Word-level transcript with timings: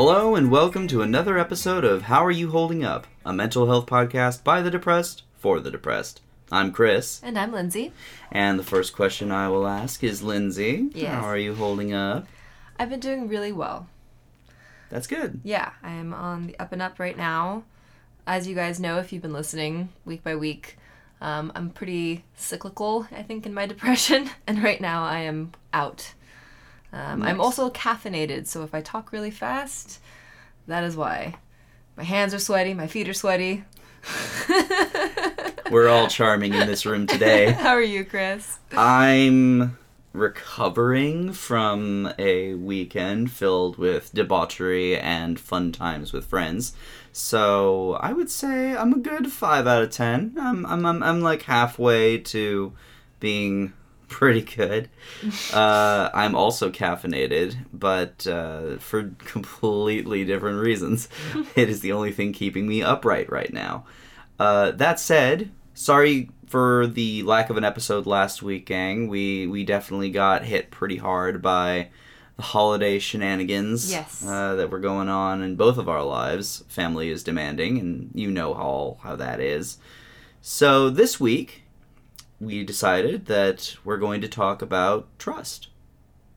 Hello 0.00 0.36
and 0.36 0.48
welcome 0.48 0.86
to 0.86 1.02
another 1.02 1.38
episode 1.38 1.82
of 1.84 2.02
How 2.02 2.24
Are 2.24 2.30
You 2.30 2.52
Holding 2.52 2.84
Up, 2.84 3.08
a 3.24 3.32
mental 3.32 3.66
health 3.66 3.86
podcast 3.86 4.44
by 4.44 4.62
the 4.62 4.70
depressed 4.70 5.24
for 5.40 5.58
the 5.58 5.72
depressed. 5.72 6.20
I'm 6.52 6.70
Chris, 6.70 7.20
And 7.24 7.36
I'm 7.36 7.50
Lindsay. 7.50 7.92
and 8.30 8.60
the 8.60 8.62
first 8.62 8.94
question 8.94 9.32
I 9.32 9.48
will 9.48 9.66
ask 9.66 10.04
is 10.04 10.22
Lindsay. 10.22 10.88
Yes. 10.94 11.12
How 11.12 11.26
are 11.26 11.36
you 11.36 11.56
holding 11.56 11.92
up? 11.92 12.28
I've 12.78 12.90
been 12.90 13.00
doing 13.00 13.26
really 13.26 13.50
well. 13.50 13.88
That's 14.88 15.08
good. 15.08 15.40
Yeah, 15.42 15.72
I 15.82 15.90
am 15.94 16.14
on 16.14 16.46
the 16.46 16.56
up 16.60 16.70
and 16.70 16.80
up 16.80 17.00
right 17.00 17.16
now. 17.16 17.64
As 18.24 18.46
you 18.46 18.54
guys 18.54 18.78
know, 18.78 18.98
if 18.98 19.12
you've 19.12 19.22
been 19.22 19.32
listening 19.32 19.88
week 20.04 20.22
by 20.22 20.36
week, 20.36 20.78
um, 21.20 21.50
I'm 21.56 21.70
pretty 21.70 22.24
cyclical, 22.36 23.08
I 23.10 23.24
think, 23.24 23.46
in 23.46 23.52
my 23.52 23.66
depression. 23.74 24.30
And 24.46 24.62
right 24.62 24.80
now 24.80 25.02
I 25.02 25.22
am 25.22 25.54
out. 25.74 26.12
Um, 26.92 27.22
I'm 27.22 27.40
also 27.40 27.70
caffeinated, 27.70 28.46
so 28.46 28.62
if 28.62 28.74
I 28.74 28.80
talk 28.80 29.12
really 29.12 29.30
fast, 29.30 30.00
that 30.66 30.84
is 30.84 30.96
why. 30.96 31.34
My 31.96 32.04
hands 32.04 32.32
are 32.32 32.38
sweaty, 32.38 32.74
my 32.74 32.86
feet 32.86 33.08
are 33.08 33.14
sweaty. 33.14 33.64
We're 35.70 35.88
all 35.88 36.08
charming 36.08 36.54
in 36.54 36.66
this 36.66 36.86
room 36.86 37.06
today. 37.06 37.50
How 37.52 37.70
are 37.70 37.82
you, 37.82 38.04
Chris? 38.04 38.58
I'm 38.72 39.76
recovering 40.12 41.32
from 41.32 42.12
a 42.18 42.54
weekend 42.54 43.30
filled 43.30 43.76
with 43.76 44.12
debauchery 44.14 44.98
and 44.98 45.38
fun 45.38 45.72
times 45.72 46.12
with 46.12 46.24
friends. 46.24 46.72
So 47.12 47.98
I 48.00 48.12
would 48.12 48.30
say 48.30 48.76
I'm 48.76 48.94
a 48.94 48.98
good 48.98 49.30
five 49.30 49.66
out 49.66 49.82
of 49.82 49.90
ten. 49.90 50.34
I'm 50.38 50.64
I'm 50.66 50.86
I'm, 50.86 51.02
I'm 51.02 51.20
like 51.20 51.42
halfway 51.42 52.18
to 52.18 52.72
being 53.20 53.72
pretty 54.08 54.42
good. 54.42 54.88
Uh, 55.52 56.10
I'm 56.12 56.34
also 56.34 56.70
caffeinated, 56.70 57.56
but 57.72 58.26
uh, 58.26 58.78
for 58.78 59.10
completely 59.18 60.24
different 60.24 60.60
reasons. 60.60 61.08
it 61.56 61.68
is 61.68 61.80
the 61.80 61.92
only 61.92 62.12
thing 62.12 62.32
keeping 62.32 62.66
me 62.66 62.82
upright 62.82 63.30
right 63.30 63.52
now. 63.52 63.84
Uh, 64.38 64.70
that 64.72 64.98
said, 65.00 65.50
sorry 65.74 66.30
for 66.46 66.86
the 66.86 67.22
lack 67.24 67.50
of 67.50 67.56
an 67.56 67.64
episode 67.64 68.06
last 68.06 68.42
week, 68.42 68.66
gang. 68.66 69.08
We 69.08 69.46
we 69.46 69.64
definitely 69.64 70.10
got 70.10 70.44
hit 70.44 70.70
pretty 70.70 70.96
hard 70.96 71.42
by 71.42 71.88
the 72.36 72.42
holiday 72.42 72.98
shenanigans 73.00 73.90
Yes. 73.90 74.24
uh, 74.24 74.54
that 74.54 74.70
were 74.70 74.78
going 74.78 75.08
on 75.08 75.42
in 75.42 75.56
both 75.56 75.76
of 75.76 75.88
our 75.88 76.04
lives. 76.04 76.64
Family 76.68 77.10
is 77.10 77.24
demanding, 77.24 77.78
and 77.78 78.10
you 78.14 78.30
know 78.30 78.54
how 78.54 78.98
how 79.02 79.16
that 79.16 79.40
is. 79.40 79.78
So 80.40 80.88
this 80.88 81.18
week, 81.18 81.64
we 82.40 82.64
decided 82.64 83.26
that 83.26 83.76
we're 83.84 83.96
going 83.96 84.20
to 84.20 84.28
talk 84.28 84.62
about 84.62 85.06
trust. 85.18 85.68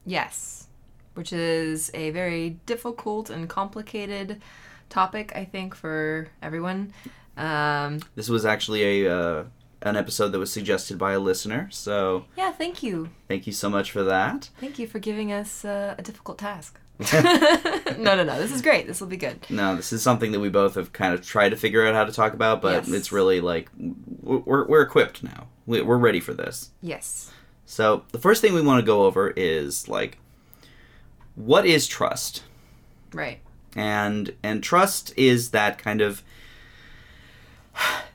Yes, 0.04 0.66
which 1.14 1.32
is 1.32 1.90
a 1.94 2.10
very 2.10 2.58
difficult 2.66 3.30
and 3.30 3.48
complicated 3.48 4.40
topic, 4.88 5.32
I 5.34 5.44
think, 5.44 5.74
for 5.74 6.28
everyone. 6.42 6.92
Um, 7.36 8.00
This 8.14 8.28
was 8.28 8.44
actually 8.44 9.04
a 9.04 9.16
uh, 9.16 9.44
an 9.82 9.96
episode 9.96 10.28
that 10.32 10.38
was 10.38 10.52
suggested 10.52 10.96
by 10.98 11.12
a 11.12 11.18
listener, 11.18 11.68
so 11.70 12.24
yeah, 12.36 12.52
thank 12.52 12.82
you. 12.82 13.08
thank 13.28 13.46
you 13.46 13.52
so 13.52 13.68
much 13.70 13.90
for 13.90 14.02
that. 14.04 14.50
Thank 14.60 14.78
you 14.78 14.86
for 14.86 14.98
giving 14.98 15.32
us 15.32 15.64
uh, 15.64 15.94
a 15.98 16.02
difficult 16.02 16.38
task. 16.38 16.78
no, 17.12 18.14
no, 18.14 18.24
no. 18.24 18.38
This 18.38 18.52
is 18.52 18.62
great. 18.62 18.86
This 18.86 19.00
will 19.00 19.08
be 19.08 19.16
good. 19.16 19.44
No, 19.50 19.74
this 19.76 19.92
is 19.92 20.02
something 20.02 20.32
that 20.32 20.40
we 20.40 20.48
both 20.48 20.74
have 20.76 20.92
kind 20.92 21.14
of 21.14 21.26
tried 21.26 21.48
to 21.50 21.56
figure 21.56 21.86
out 21.86 21.94
how 21.94 22.04
to 22.04 22.12
talk 22.12 22.32
about, 22.34 22.62
but 22.62 22.86
Yes. 22.86 22.88
it's 22.92 23.12
really 23.12 23.40
like 23.40 23.68
we're, 24.22 24.66
we're 24.66 24.82
equipped 24.82 25.22
now. 25.22 25.48
We- 25.66 25.82
We're 25.82 25.96
ready 25.98 26.20
for 26.20 26.32
this. 26.34 26.70
Yes. 26.80 27.30
So 27.66 28.04
the 28.12 28.18
first 28.18 28.40
thing 28.42 28.52
we 28.54 28.62
want 28.62 28.80
to 28.80 28.86
go 28.86 29.04
over 29.04 29.32
is 29.36 29.88
like, 29.88 30.18
what 31.34 31.64
is 31.66 31.86
trust? 31.86 32.42
Right. 33.12 33.40
and 33.76 34.34
and 34.42 34.62
trust 34.62 35.12
is 35.16 35.50
that 35.50 35.78
kind 35.78 36.00
of 36.00 36.22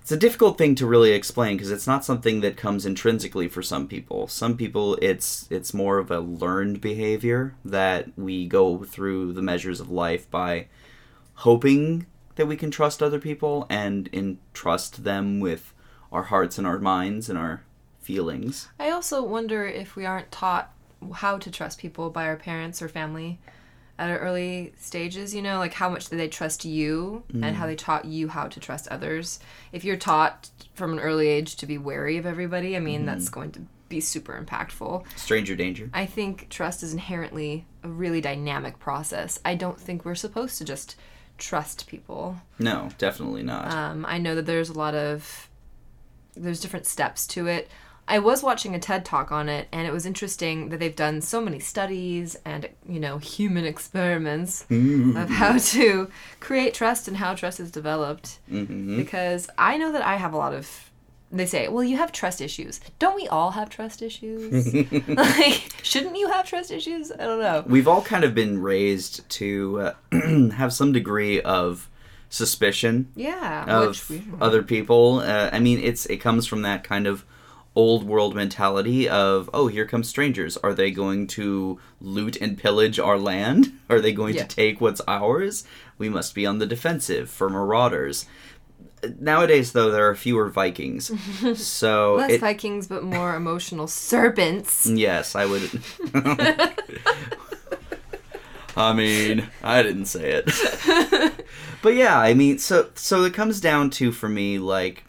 it's 0.07 0.11
a 0.13 0.17
difficult 0.17 0.57
thing 0.57 0.73
to 0.73 0.87
really 0.87 1.11
explain 1.11 1.57
because 1.57 1.69
it's 1.69 1.85
not 1.85 2.05
something 2.05 2.39
that 2.39 2.55
comes 2.55 2.85
intrinsically 2.85 3.49
for 3.49 3.61
some 3.61 3.89
people. 3.89 4.25
Some 4.29 4.55
people 4.55 4.97
it's 5.01 5.47
it's 5.49 5.73
more 5.73 5.97
of 5.97 6.09
a 6.09 6.21
learned 6.21 6.79
behavior 6.79 7.55
that 7.65 8.17
we 8.17 8.47
go 8.47 8.85
through 8.85 9.33
the 9.33 9.41
measures 9.41 9.81
of 9.81 9.91
life 9.91 10.31
by 10.31 10.67
hoping 11.43 12.05
that 12.35 12.45
we 12.45 12.55
can 12.55 12.71
trust 12.71 13.03
other 13.03 13.19
people 13.19 13.65
and 13.69 14.09
entrust 14.13 15.03
them 15.03 15.41
with 15.41 15.73
our 16.09 16.23
hearts 16.23 16.57
and 16.57 16.65
our 16.65 16.79
minds 16.79 17.27
and 17.27 17.37
our 17.37 17.63
feelings. 17.99 18.69
I 18.79 18.91
also 18.91 19.21
wonder 19.21 19.65
if 19.65 19.97
we 19.97 20.05
aren't 20.05 20.31
taught 20.31 20.71
how 21.15 21.37
to 21.37 21.51
trust 21.51 21.79
people 21.79 22.11
by 22.11 22.27
our 22.27 22.37
parents 22.37 22.81
or 22.81 22.87
family 22.87 23.39
at 23.99 24.15
early 24.17 24.73
stages, 24.77 25.33
you 25.33 25.41
know, 25.41 25.57
like 25.57 25.73
how 25.73 25.89
much 25.89 26.09
do 26.09 26.17
they 26.17 26.27
trust 26.27 26.65
you 26.65 27.23
and 27.33 27.55
how 27.55 27.65
they 27.65 27.75
taught 27.75 28.05
you 28.05 28.27
how 28.27 28.47
to 28.47 28.59
trust 28.59 28.87
others. 28.89 29.39
If 29.71 29.83
you're 29.83 29.97
taught 29.97 30.49
from 30.75 30.93
an 30.93 30.99
early 30.99 31.27
age 31.27 31.55
to 31.57 31.65
be 31.65 31.77
wary 31.77 32.17
of 32.17 32.25
everybody, 32.25 32.75
I 32.75 32.79
mean, 32.79 33.05
that's 33.05 33.29
going 33.29 33.51
to 33.53 33.61
be 33.89 33.99
super 33.99 34.39
impactful. 34.39 35.05
stranger 35.15 35.55
danger 35.55 35.89
I 35.93 36.05
think 36.05 36.49
trust 36.49 36.83
is 36.83 36.91
inherently 36.91 37.65
a 37.83 37.87
really 37.87 38.21
dynamic 38.21 38.79
process. 38.79 39.39
I 39.45 39.55
don't 39.55 39.79
think 39.79 40.05
we're 40.05 40.15
supposed 40.15 40.57
to 40.57 40.65
just 40.65 40.95
trust 41.37 41.87
people. 41.87 42.37
no 42.59 42.89
definitely 42.97 43.43
not 43.43 43.71
Um, 43.73 44.05
I 44.07 44.17
know 44.17 44.35
that 44.35 44.45
there's 44.45 44.69
a 44.69 44.73
lot 44.73 44.93
of 44.93 45.49
there's 46.35 46.59
different 46.59 46.85
steps 46.85 47.25
to 47.27 47.47
it. 47.47 47.69
I 48.07 48.19
was 48.19 48.41
watching 48.41 48.73
a 48.73 48.79
TED 48.79 49.03
talk 49.03 49.31
on 49.31 49.49
it, 49.49 49.67
and 49.71 49.85
it 49.87 49.91
was 49.91 50.05
interesting 50.05 50.69
that 50.69 50.79
they've 50.79 50.95
done 50.95 51.21
so 51.21 51.41
many 51.41 51.59
studies 51.59 52.37
and 52.45 52.69
you 52.87 52.99
know 52.99 53.17
human 53.17 53.65
experiments 53.65 54.65
of 54.69 55.29
how 55.29 55.57
to 55.57 56.09
create 56.39 56.73
trust 56.73 57.07
and 57.07 57.17
how 57.17 57.33
trust 57.35 57.59
is 57.59 57.71
developed. 57.71 58.39
hmm 58.49 58.95
Because 58.97 59.49
I 59.57 59.77
know 59.77 59.91
that 59.91 60.01
I 60.05 60.15
have 60.15 60.33
a 60.33 60.37
lot 60.37 60.53
of. 60.53 60.89
They 61.29 61.45
say, 61.45 61.67
"Well, 61.67 61.83
you 61.83 61.97
have 61.97 62.13
trust 62.13 62.39
issues. 62.39 62.79
Don't 62.99 63.15
we 63.15 63.27
all 63.27 63.51
have 63.51 63.69
trust 63.69 64.01
issues? 64.01 64.73
like, 65.07 65.73
shouldn't 65.83 66.15
you 66.17 66.29
have 66.29 66.47
trust 66.47 66.71
issues? 66.71 67.11
I 67.11 67.17
don't 67.25 67.41
know." 67.41 67.65
we've 67.67 67.87
all 67.87 68.01
kind 68.01 68.23
of 68.23 68.33
been 68.33 68.61
raised 68.61 69.27
to 69.31 69.93
uh, 70.13 70.49
have 70.55 70.71
some 70.71 70.93
degree 70.93 71.41
of 71.41 71.89
suspicion 72.29 73.11
Yeah, 73.15 73.65
of 73.67 73.87
which 73.89 74.09
we, 74.09 74.23
other 74.39 74.63
people. 74.63 75.19
Uh, 75.19 75.49
I 75.51 75.59
mean, 75.59 75.79
it's 75.79 76.05
it 76.05 76.17
comes 76.17 76.45
from 76.47 76.61
that 76.61 76.85
kind 76.85 77.07
of 77.07 77.25
old 77.77 78.03
world 78.03 78.33
mentality 78.35 79.07
of 79.07 79.47
oh, 79.53 79.67
here 79.67 79.85
come 79.85 80.03
strangers. 80.03 80.57
Are 80.57 80.73
they 80.73 80.89
going 80.89 81.27
to 81.27 81.79
loot 82.01 82.35
and 82.41 82.57
pillage 82.57 82.97
our 82.99 83.19
land? 83.19 83.71
Are 83.89 84.01
they 84.01 84.11
going 84.13 84.33
Yeah. 84.35 84.45
to 84.45 84.55
take 84.55 84.81
what's 84.81 84.99
ours? 85.07 85.63
We 85.99 86.09
must 86.09 86.33
be 86.33 86.43
on 86.45 86.57
the 86.57 86.65
defensive 86.65 87.29
for 87.29 87.49
marauders. 87.51 88.25
Nowadays, 89.19 89.73
though, 89.73 89.91
there 89.91 90.09
are 90.09 90.15
fewer 90.15 90.49
Vikings, 90.49 91.11
so 91.63 92.15
less 92.15 92.31
it, 92.31 92.41
Vikings, 92.41 92.87
but 92.87 93.03
more 93.03 93.35
emotional 93.35 93.87
serpents. 93.87 94.87
Yes, 94.87 95.35
I 95.35 95.45
would. 95.45 95.69
I 98.75 98.93
mean, 98.93 99.47
I 99.63 99.81
didn't 99.83 100.05
say 100.05 100.41
it. 100.43 101.45
but 101.83 101.93
yeah, 101.95 102.17
I 102.19 102.33
mean, 102.33 102.57
so 102.57 102.89
so 102.95 103.23
it 103.23 103.33
comes 103.35 103.61
down 103.61 103.89
to 103.91 104.11
for 104.11 104.29
me 104.29 104.57
like 104.59 105.03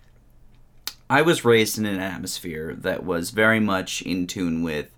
I 1.10 1.22
was 1.22 1.44
raised 1.44 1.78
in 1.78 1.86
an 1.86 2.00
atmosphere 2.00 2.74
that 2.78 3.04
was 3.04 3.30
very 3.30 3.60
much 3.60 4.02
in 4.02 4.26
tune 4.26 4.62
with 4.62 4.91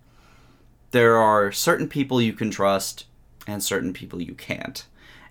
there 0.91 1.17
are 1.17 1.53
certain 1.53 1.89
people 1.89 2.21
you 2.21 2.33
can 2.33 2.51
trust 2.51 3.07
and 3.47 3.63
certain 3.63 3.93
people 3.93 4.21
you 4.21 4.35
can't. 4.35 4.85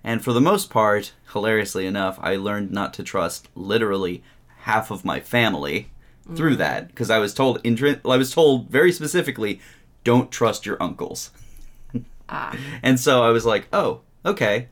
And 0.03 0.23
for 0.23 0.31
the 0.31 0.41
most 0.41 0.69
part, 0.69 1.13
hilariously 1.33 1.85
enough, 1.85 2.17
I 2.21 2.37
learned 2.37 2.71
not 2.71 2.93
to 2.95 3.03
trust 3.03 3.49
literally 3.55 4.23
half 4.59 4.91
of 4.91 5.03
my 5.03 5.19
family 5.19 5.89
through 6.35 6.55
that 6.57 6.87
because 6.89 7.09
I 7.09 7.17
was 7.17 7.33
told 7.33 7.61
intri- 7.63 7.99
I 8.09 8.17
was 8.17 8.31
told 8.31 8.69
very 8.69 8.91
specifically 8.91 9.59
don't 10.03 10.31
trust 10.31 10.65
your 10.65 10.81
uncles. 10.81 11.31
Ah. 12.31 12.55
And 12.83 12.99
so 12.99 13.23
I 13.23 13.29
was 13.31 13.43
like, 13.43 13.67
"Oh, 13.73 14.01
okay." 14.23 14.67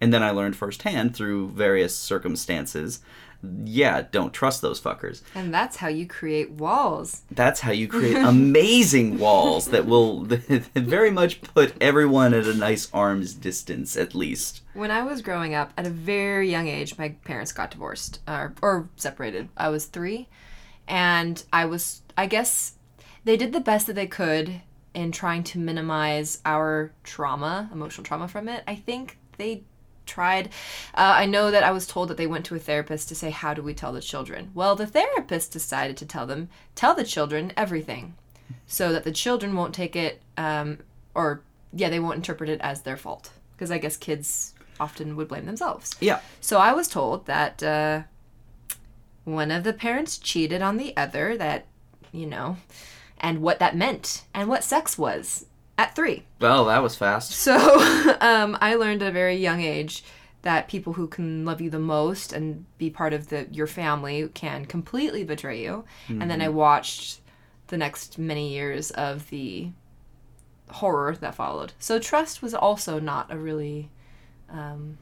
And 0.00 0.12
then 0.12 0.24
I 0.24 0.32
learned 0.32 0.56
firsthand 0.56 1.14
through 1.14 1.50
various 1.50 1.94
circumstances, 1.94 2.98
yeah, 3.42 4.02
don't 4.10 4.32
trust 4.32 4.62
those 4.62 4.80
fuckers. 4.80 5.22
And 5.34 5.52
that's 5.52 5.76
how 5.76 5.88
you 5.88 6.06
create 6.06 6.50
walls. 6.50 7.22
That's 7.30 7.60
how 7.60 7.72
you 7.72 7.88
create 7.88 8.16
amazing 8.24 9.18
walls 9.18 9.66
that 9.68 9.86
will 9.86 10.24
very 10.74 11.10
much 11.10 11.40
put 11.42 11.74
everyone 11.80 12.34
at 12.34 12.46
a 12.46 12.54
nice 12.54 12.88
arm's 12.92 13.34
distance, 13.34 13.96
at 13.96 14.14
least. 14.14 14.62
When 14.74 14.90
I 14.90 15.02
was 15.02 15.22
growing 15.22 15.54
up, 15.54 15.72
at 15.76 15.86
a 15.86 15.90
very 15.90 16.50
young 16.50 16.68
age, 16.68 16.98
my 16.98 17.10
parents 17.24 17.52
got 17.52 17.70
divorced 17.70 18.20
or, 18.26 18.54
or 18.62 18.88
separated. 18.96 19.48
I 19.56 19.68
was 19.68 19.86
three. 19.86 20.28
And 20.88 21.42
I 21.52 21.64
was, 21.64 22.02
I 22.16 22.26
guess, 22.26 22.74
they 23.24 23.36
did 23.36 23.52
the 23.52 23.60
best 23.60 23.86
that 23.88 23.94
they 23.94 24.06
could 24.06 24.62
in 24.94 25.12
trying 25.12 25.42
to 25.44 25.58
minimize 25.58 26.40
our 26.46 26.92
trauma, 27.04 27.68
emotional 27.72 28.04
trauma 28.04 28.28
from 28.28 28.48
it. 28.48 28.64
I 28.66 28.76
think 28.76 29.18
they 29.36 29.64
tried. 30.06 30.46
Uh, 30.94 31.14
I 31.16 31.26
know 31.26 31.50
that 31.50 31.62
I 31.62 31.70
was 31.70 31.86
told 31.86 32.08
that 32.08 32.16
they 32.16 32.26
went 32.26 32.44
to 32.46 32.54
a 32.54 32.60
therapist 32.60 33.08
to 33.08 33.14
say, 33.14 33.30
How 33.30 33.54
do 33.54 33.62
we 33.62 33.74
tell 33.74 33.92
the 33.92 34.00
children? 34.00 34.50
Well, 34.54 34.76
the 34.76 34.86
therapist 34.86 35.52
decided 35.52 35.96
to 35.98 36.06
tell 36.06 36.26
them, 36.26 36.48
Tell 36.74 36.94
the 36.94 37.04
children 37.04 37.52
everything 37.56 38.14
so 38.66 38.92
that 38.92 39.04
the 39.04 39.12
children 39.12 39.54
won't 39.54 39.74
take 39.74 39.96
it, 39.96 40.22
um, 40.36 40.78
or, 41.14 41.42
yeah, 41.72 41.88
they 41.88 42.00
won't 42.00 42.16
interpret 42.16 42.48
it 42.48 42.60
as 42.60 42.82
their 42.82 42.96
fault. 42.96 43.30
Because 43.54 43.70
I 43.70 43.78
guess 43.78 43.96
kids 43.96 44.54
often 44.78 45.16
would 45.16 45.28
blame 45.28 45.46
themselves. 45.46 45.96
Yeah. 46.00 46.20
So 46.40 46.58
I 46.58 46.72
was 46.72 46.88
told 46.88 47.26
that 47.26 47.62
uh, 47.62 48.02
one 49.24 49.50
of 49.50 49.64
the 49.64 49.72
parents 49.72 50.18
cheated 50.18 50.62
on 50.62 50.76
the 50.76 50.96
other, 50.96 51.36
that, 51.36 51.66
you 52.12 52.26
know, 52.26 52.58
and 53.18 53.40
what 53.40 53.58
that 53.58 53.76
meant 53.76 54.24
and 54.34 54.48
what 54.48 54.62
sex 54.62 54.98
was 54.98 55.46
at 55.78 55.94
three. 55.94 56.24
Well, 56.40 56.64
that 56.66 56.82
was 56.82 56.96
fast. 56.96 57.32
So 57.32 57.54
um, 58.20 58.56
I 58.60 58.74
learned 58.74 59.02
at 59.02 59.08
a 59.08 59.12
very 59.12 59.36
young 59.36 59.60
age 59.60 60.04
that 60.42 60.68
people 60.68 60.92
who 60.92 61.08
can 61.08 61.44
love 61.44 61.60
you 61.60 61.68
the 61.70 61.78
most 61.78 62.32
and 62.32 62.64
be 62.78 62.88
part 62.88 63.12
of 63.12 63.28
the 63.30 63.48
your 63.50 63.66
family 63.66 64.28
can 64.32 64.64
completely 64.64 65.24
betray 65.24 65.60
you. 65.62 65.84
And 66.08 66.30
then 66.30 66.40
I 66.40 66.48
watched 66.48 67.20
the 67.66 67.76
next 67.76 68.16
many 68.18 68.50
years 68.52 68.92
of 68.92 69.28
the 69.30 69.70
horror 70.70 71.16
that 71.20 71.34
followed. 71.34 71.72
So 71.78 71.98
trust 71.98 72.42
was 72.42 72.54
also 72.54 73.00
not 73.00 73.32
a 73.32 73.36
really 73.36 73.90
um, 74.48 74.98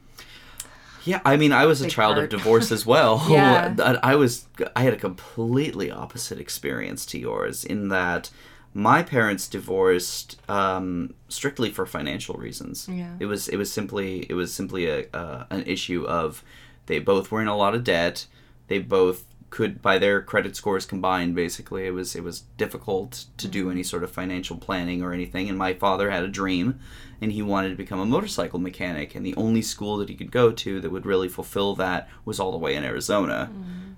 Yeah, 1.03 1.21
I 1.23 1.37
mean, 1.37 1.51
I 1.51 1.65
was 1.65 1.81
a 1.81 1.87
child 1.87 2.15
part. 2.15 2.23
of 2.25 2.29
divorce 2.39 2.71
as 2.71 2.85
well. 2.85 3.23
Yeah. 3.29 3.75
I 3.79 4.13
I 4.13 4.15
was 4.15 4.47
I 4.75 4.81
had 4.81 4.93
a 4.93 4.97
completely 4.97 5.91
opposite 5.91 6.39
experience 6.39 7.05
to 7.07 7.19
yours 7.19 7.63
in 7.63 7.89
that 7.89 8.31
my 8.77 9.01
parents 9.01 9.47
divorced 9.47 10.37
um, 10.49 11.13
strictly 11.29 11.71
for 11.71 11.85
financial 11.85 12.35
reasons. 12.35 12.89
Yeah. 12.91 13.15
It 13.19 13.25
was 13.25 13.47
it 13.47 13.55
was 13.55 13.71
simply 13.71 14.25
it 14.29 14.33
was 14.33 14.53
simply 14.53 14.85
a 14.87 15.07
uh, 15.13 15.45
an 15.49 15.63
issue 15.63 16.05
of 16.05 16.43
they 16.87 16.99
both 16.99 17.31
were 17.31 17.41
in 17.41 17.47
a 17.47 17.55
lot 17.55 17.73
of 17.73 17.85
debt. 17.85 18.27
They 18.67 18.79
both 18.79 19.23
could 19.49 19.81
by 19.81 19.97
their 19.97 20.21
credit 20.21 20.57
scores 20.57 20.85
combined 20.85 21.33
basically 21.33 21.85
it 21.85 21.91
was 21.91 22.13
it 22.15 22.23
was 22.23 22.41
difficult 22.57 23.25
to 23.37 23.47
do 23.47 23.71
any 23.71 23.83
sort 23.83 24.03
of 24.03 24.11
financial 24.11 24.57
planning 24.57 25.01
or 25.01 25.13
anything 25.13 25.47
and 25.47 25.57
my 25.57 25.73
father 25.73 26.09
had 26.09 26.23
a 26.23 26.27
dream 26.27 26.77
and 27.21 27.31
he 27.31 27.41
wanted 27.41 27.69
to 27.69 27.75
become 27.75 27.99
a 27.99 28.05
motorcycle 28.05 28.59
mechanic 28.59 29.15
and 29.15 29.25
the 29.25 29.35
only 29.35 29.61
school 29.61 29.95
that 29.95 30.09
he 30.09 30.15
could 30.15 30.31
go 30.31 30.51
to 30.51 30.81
that 30.81 30.91
would 30.91 31.05
really 31.05 31.29
fulfill 31.29 31.75
that 31.75 32.09
was 32.25 32.39
all 32.39 32.51
the 32.51 32.57
way 32.57 32.75
in 32.75 32.83
Arizona. 32.83 33.49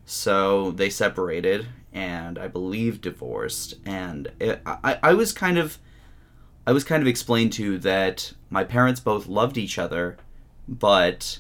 So 0.06 0.71
they 0.71 0.89
separated 0.91 1.68
and 1.98 2.38
I 2.38 2.48
believe 2.48 3.02
divorced 3.02 3.76
and 3.86 4.30
it, 4.40 4.62
I 4.66 5.00
I 5.02 5.14
was 5.14 5.34
kind 5.34 5.58
of 5.58 5.80
I 6.66 6.72
was 6.72 6.84
kind 6.84 7.02
of 7.02 7.08
explained 7.08 7.54
to 7.54 7.78
that 7.80 8.34
my 8.50 8.64
parents 8.64 9.00
both 9.00 9.28
loved 9.28 9.58
each 9.58 9.78
other 9.80 10.18
but 10.68 11.40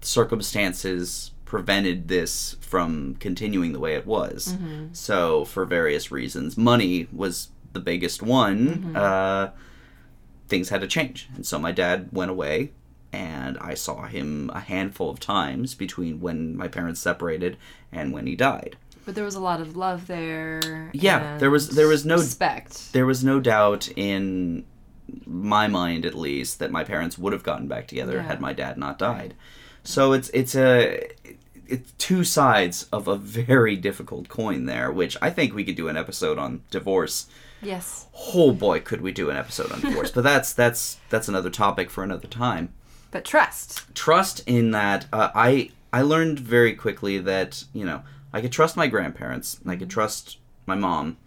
circumstances 0.00 1.30
prevented 1.44 2.08
this 2.08 2.56
from 2.60 3.14
continuing 3.16 3.72
the 3.72 3.78
way 3.80 3.94
it 3.94 4.06
was. 4.06 4.56
So, 4.92 5.44
for 5.44 5.64
various 5.64 6.10
reasons, 6.10 6.56
money 6.56 7.08
was 7.12 7.48
the 7.72 7.80
biggest 7.80 8.22
one. 8.22 8.96
Uh, 8.96 9.50
things 10.48 10.70
had 10.70 10.80
to 10.80 10.86
change. 10.86 11.28
And 11.36 11.44
so, 11.46 11.58
my 11.58 11.70
dad 11.70 12.08
went 12.10 12.30
away, 12.30 12.72
and 13.12 13.58
I 13.58 13.74
saw 13.74 14.06
him 14.06 14.50
a 14.54 14.60
handful 14.60 15.10
of 15.10 15.20
times 15.20 15.74
between 15.74 16.20
when 16.20 16.56
my 16.56 16.68
parents 16.68 17.00
separated 17.00 17.58
and 17.92 18.12
when 18.12 18.26
he 18.26 18.34
died. 18.34 18.76
But 19.04 19.14
there 19.14 19.24
was 19.24 19.34
a 19.34 19.40
lot 19.40 19.60
of 19.60 19.76
love 19.76 20.06
there. 20.06 20.90
Yeah, 20.92 21.38
there 21.38 21.50
was- 21.50 21.70
there 21.70 21.88
was 21.88 22.04
no- 22.04 22.16
respect. 22.16 22.92
There 22.92 23.06
was 23.06 23.22
no 23.24 23.40
doubt 23.40 23.88
in 23.96 24.64
my 25.26 25.68
mind, 25.68 26.06
at 26.06 26.14
least, 26.14 26.58
that 26.58 26.70
my 26.70 26.84
parents 26.84 27.18
would 27.18 27.32
have 27.32 27.42
gotten 27.42 27.66
back 27.68 27.86
together 27.86 28.14
Yeah. 28.14 28.22
had 28.22 28.40
my 28.40 28.52
dad 28.52 28.78
not 28.78 28.98
died. 28.98 29.34
So 29.84 30.12
it's 30.12 30.30
it's 30.30 30.54
a 30.54 31.08
it's 31.66 31.92
two 31.98 32.22
sides 32.22 32.86
of 32.92 33.08
a 33.08 33.16
very 33.16 33.76
difficult 33.76 34.28
coin 34.28 34.66
there, 34.66 34.90
which 34.90 35.16
I 35.22 35.30
think 35.30 35.54
we 35.54 35.64
could 35.64 35.74
do 35.76 35.88
an 35.88 35.96
episode 35.96 36.38
on 36.38 36.62
divorce. 36.70 37.26
Yes. 37.62 38.06
Oh 38.34 38.52
boy, 38.52 38.80
could 38.80 39.00
we 39.00 39.12
do 39.12 39.30
an 39.30 39.36
episode 39.36 39.72
on 39.72 39.80
divorce? 39.80 40.10
but 40.10 40.22
that's 40.24 40.52
that's 40.52 40.98
that's 41.10 41.28
another 41.28 41.50
topic 41.50 41.90
for 41.90 42.04
another 42.04 42.28
time. 42.28 42.72
But 43.10 43.24
trust. 43.24 43.82
Trust 43.94 44.42
in 44.46 44.70
that 44.70 45.06
uh, 45.12 45.30
I 45.34 45.70
I 45.92 46.02
learned 46.02 46.38
very 46.38 46.74
quickly 46.74 47.18
that 47.18 47.64
you 47.72 47.84
know 47.84 48.02
I 48.32 48.40
could 48.40 48.52
trust 48.52 48.76
my 48.76 48.86
grandparents, 48.86 49.60
I 49.66 49.76
could 49.76 49.90
trust 49.90 50.38
my 50.66 50.74
mom. 50.74 51.18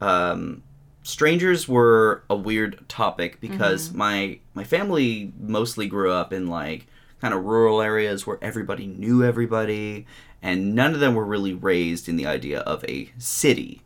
Um, 0.00 0.62
strangers 1.02 1.66
were 1.66 2.22
a 2.28 2.36
weird 2.36 2.86
topic 2.88 3.40
because 3.40 3.92
my 3.92 4.38
my 4.54 4.64
family 4.64 5.32
mostly 5.38 5.86
grew 5.86 6.12
up 6.12 6.32
in 6.32 6.46
like 6.46 6.86
kind 7.20 7.34
of 7.34 7.44
rural 7.44 7.80
areas 7.80 8.26
where 8.26 8.38
everybody 8.42 8.86
knew 8.86 9.24
everybody 9.24 10.06
and 10.42 10.74
none 10.74 10.94
of 10.94 11.00
them 11.00 11.14
were 11.14 11.24
really 11.24 11.54
raised 11.54 12.08
in 12.08 12.16
the 12.16 12.26
idea 12.26 12.60
of 12.60 12.84
a 12.84 13.10
city 13.18 13.82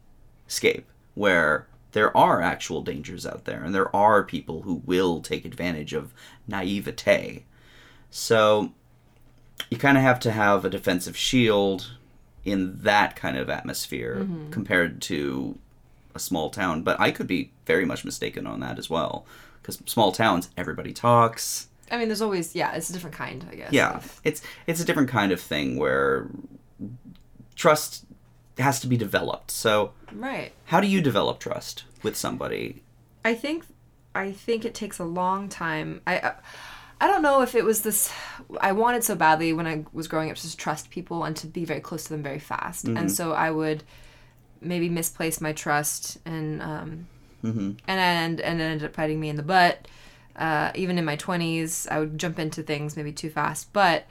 scape 0.46 0.86
where 1.14 1.66
there 1.92 2.14
are 2.16 2.42
actual 2.42 2.82
dangers 2.82 3.26
out 3.26 3.44
there 3.44 3.62
and 3.62 3.74
there 3.74 3.94
are 3.94 4.22
people 4.22 4.62
who 4.62 4.82
will 4.84 5.20
take 5.20 5.44
advantage 5.44 5.92
of 5.92 6.12
naivete. 6.46 7.44
So 8.10 8.72
you 9.70 9.78
kind 9.78 9.96
of 9.96 10.02
have 10.02 10.20
to 10.20 10.32
have 10.32 10.64
a 10.64 10.70
defensive 10.70 11.16
shield 11.16 11.96
in 12.44 12.78
that 12.82 13.16
kind 13.16 13.36
of 13.36 13.48
atmosphere 13.48 14.20
mm-hmm. 14.20 14.50
compared 14.50 15.00
to 15.02 15.58
a 16.14 16.18
small 16.18 16.50
town. 16.50 16.82
But 16.82 17.00
I 17.00 17.10
could 17.10 17.26
be 17.26 17.50
very 17.66 17.84
much 17.84 18.04
mistaken 18.04 18.46
on 18.46 18.60
that 18.60 18.78
as 18.78 18.90
well. 18.90 19.24
Because 19.60 19.80
small 19.86 20.12
towns, 20.12 20.50
everybody 20.56 20.92
talks. 20.92 21.68
I 21.90 21.98
mean, 21.98 22.08
there's 22.08 22.22
always 22.22 22.54
yeah, 22.54 22.74
it's 22.74 22.90
a 22.90 22.92
different 22.92 23.14
kind, 23.14 23.46
I 23.50 23.54
guess. 23.54 23.72
Yeah, 23.72 23.96
of- 23.96 24.20
it's 24.24 24.42
it's 24.66 24.80
a 24.80 24.84
different 24.84 25.08
kind 25.08 25.30
of 25.30 25.40
thing 25.40 25.76
where 25.76 26.26
trust 27.54 28.04
has 28.58 28.80
to 28.80 28.86
be 28.86 28.96
developed. 28.96 29.50
So 29.50 29.92
Right. 30.12 30.52
how 30.66 30.80
do 30.80 30.86
you 30.86 31.00
develop 31.00 31.38
trust 31.38 31.84
with 32.02 32.16
somebody? 32.16 32.82
I 33.24 33.34
think 33.34 33.64
I 34.14 34.32
think 34.32 34.64
it 34.64 34.74
takes 34.74 34.98
a 34.98 35.04
long 35.04 35.48
time. 35.48 36.00
I 36.06 36.18
I- 36.18 36.34
I 37.02 37.08
don't 37.08 37.22
know 37.22 37.42
if 37.42 37.54
it 37.56 37.64
was 37.64 37.82
this 37.82 38.10
I 38.60 38.72
wanted 38.72 39.02
so 39.04 39.14
badly 39.16 39.52
when 39.52 39.66
I 39.66 39.84
was 39.92 40.06
growing 40.08 40.30
up 40.30 40.36
to 40.36 40.42
just 40.42 40.58
trust 40.58 40.88
people 40.90 41.24
and 41.24 41.36
to 41.38 41.46
be 41.48 41.64
very 41.64 41.80
close 41.80 42.04
to 42.04 42.10
them 42.10 42.22
very 42.22 42.38
fast. 42.38 42.86
And 42.86 43.10
so 43.10 43.32
I 43.32 43.50
would 43.50 43.82
maybe 44.60 44.88
misplace 44.88 45.40
my 45.40 45.52
trust 45.52 46.18
and 46.24 46.62
um 46.62 47.06
Mhm. 47.42 47.76
and 47.88 48.00
and 48.00 48.40
and 48.40 48.60
it 48.60 48.64
ended 48.64 48.84
up 48.88 48.94
biting 48.96 49.18
me 49.18 49.28
in 49.28 49.36
the 49.36 49.42
butt. 49.42 49.88
Uh, 50.36 50.70
even 50.76 50.96
in 50.96 51.04
my 51.04 51.16
20s, 51.16 51.88
I 51.90 51.98
would 51.98 52.16
jump 52.18 52.38
into 52.38 52.62
things 52.62 52.96
maybe 52.96 53.12
too 53.12 53.30
fast. 53.30 53.72
But 53.72 54.06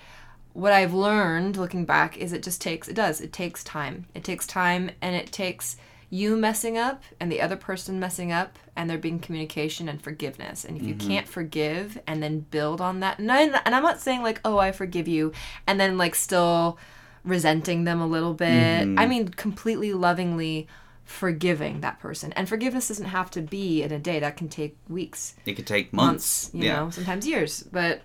what 0.54 0.74
I've 0.74 0.94
learned 0.94 1.56
looking 1.56 1.86
back 1.86 2.18
is 2.18 2.34
it 2.34 2.44
just 2.44 2.62
takes, 2.62 2.90
it 2.90 2.94
does, 2.94 3.22
it 3.22 3.32
takes 3.32 3.64
time. 3.64 4.06
It 4.14 4.24
takes 4.26 4.46
time 4.46 4.92
and 5.02 5.16
it 5.16 5.32
takes 5.32 5.78
you 6.14 6.36
messing 6.36 6.78
up 6.78 7.04
and 7.22 7.32
the 7.32 7.42
other 7.42 7.56
person 7.56 7.98
messing 8.00 8.34
up 8.34 8.60
and 8.76 8.90
there 8.90 8.98
being 8.98 9.18
communication 9.18 9.88
and 9.88 10.04
forgiveness. 10.04 10.66
And 10.66 10.76
if 10.76 10.84
you 10.84 10.94
mm-hmm. 10.94 11.08
can't 11.08 11.28
forgive 11.28 11.98
and 12.06 12.22
then 12.22 12.42
build 12.42 12.82
on 12.82 13.00
that, 13.00 13.18
and, 13.18 13.32
I, 13.32 13.44
and 13.44 13.74
I'm 13.74 13.82
not 13.82 14.02
saying 14.02 14.22
like, 14.22 14.42
oh, 14.44 14.58
I 14.58 14.74
forgive 14.74 15.08
you, 15.08 15.32
and 15.66 15.80
then 15.80 15.98
like 15.98 16.14
still 16.14 16.78
resenting 17.24 17.86
them 17.86 18.02
a 18.02 18.08
little 18.08 18.34
bit. 18.34 18.48
I 18.48 18.84
mm-hmm. 18.84 19.10
mean, 19.10 19.28
completely 19.30 19.94
lovingly 19.94 20.68
forgiving 21.06 21.80
that 21.80 22.00
person. 22.00 22.34
And 22.34 22.48
forgiveness 22.48 22.90
doesn't 22.90 23.06
have 23.06 23.32
to 23.32 23.42
be 23.42 23.82
in 23.82 23.92
a 23.94 24.00
day, 24.00 24.20
that 24.20 24.36
can 24.36 24.50
take 24.50 24.76
weeks 24.90 25.36
It 25.46 25.54
could 25.54 25.68
take 25.68 25.94
months, 25.94 26.54
months. 26.54 26.66
you 26.66 26.72
know, 26.72 26.90
sometimes 26.90 27.26
years. 27.26 27.64
But 27.64 28.02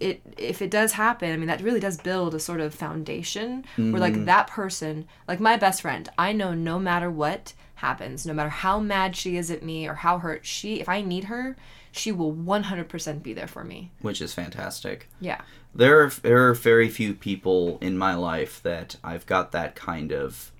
it 0.00 0.20
if 0.36 0.60
it 0.62 0.70
does 0.70 0.92
happen, 0.92 1.32
I 1.32 1.36
mean 1.36 1.46
that 1.46 1.62
really 1.62 1.80
does 1.80 1.96
build 1.98 2.34
a 2.34 2.40
sort 2.40 2.60
of 2.60 2.74
foundation 2.74 3.64
where 3.76 3.86
Mm-hmm. 3.86 3.96
like 3.98 4.24
that 4.26 4.46
person, 4.48 5.06
like 5.28 5.40
my 5.40 5.56
best 5.56 5.82
friend, 5.82 6.08
I 6.18 6.32
know 6.32 6.54
no 6.54 6.78
matter 6.78 7.10
what 7.10 7.52
happens, 7.76 8.24
no 8.26 8.32
matter 8.34 8.48
how 8.50 8.78
mad 8.80 9.14
she 9.16 9.36
is 9.36 9.50
at 9.50 9.62
me 9.62 9.86
or 9.88 9.94
how 9.94 10.18
hurt 10.18 10.46
she 10.46 10.80
if 10.80 10.88
I 10.88 11.00
need 11.00 11.24
her, 11.24 11.56
she 11.92 12.10
will 12.12 12.32
100% 12.34 13.22
be 13.22 13.32
there 13.32 13.46
for 13.46 13.62
me. 13.64 13.90
which 14.00 14.20
is 14.20 14.34
fantastic. 14.34 15.08
Yeah. 15.20 15.40
There 15.74 16.00
are, 16.04 16.08
there 16.08 16.48
are 16.48 16.54
very 16.54 16.88
few 16.88 17.14
people 17.14 17.78
in 17.80 17.96
my 17.98 18.14
life 18.14 18.62
that 18.62 18.96
I've 19.04 19.26
got 19.26 19.52
that 19.52 19.74
kind 19.74 20.12
of 20.12 20.50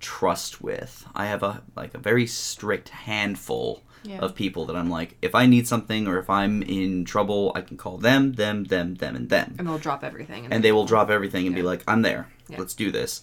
trust 0.00 0.60
with. 0.60 1.06
I 1.14 1.26
have 1.26 1.42
a 1.42 1.62
like 1.76 1.94
a 1.94 1.98
very 1.98 2.26
strict 2.26 2.88
handful 2.90 3.82
Yeah. 4.04 4.18
of 4.18 4.34
people 4.34 4.66
that 4.66 4.76
I'm 4.76 4.90
like, 4.90 5.16
if 5.22 5.34
I 5.34 5.46
need 5.46 5.68
something 5.68 6.08
or 6.08 6.18
if 6.18 6.28
I'm 6.28 6.62
in 6.62 7.04
trouble, 7.04 7.52
I 7.54 7.60
can 7.60 7.76
call 7.76 7.98
them, 7.98 8.32
them, 8.32 8.64
them, 8.64 8.96
them, 8.96 9.14
and 9.14 9.28
them, 9.28 9.54
And 9.58 9.68
they'll 9.68 9.78
drop 9.78 10.02
everything 10.02 10.48
and 10.50 10.64
they 10.64 10.72
will 10.72 10.86
drop 10.86 11.08
everything 11.08 11.46
and 11.46 11.54
be 11.54 11.62
like, 11.62 11.84
I'm 11.86 12.02
there. 12.02 12.28
Yeah. 12.48 12.58
Let's 12.58 12.74
do 12.74 12.90
this. 12.90 13.22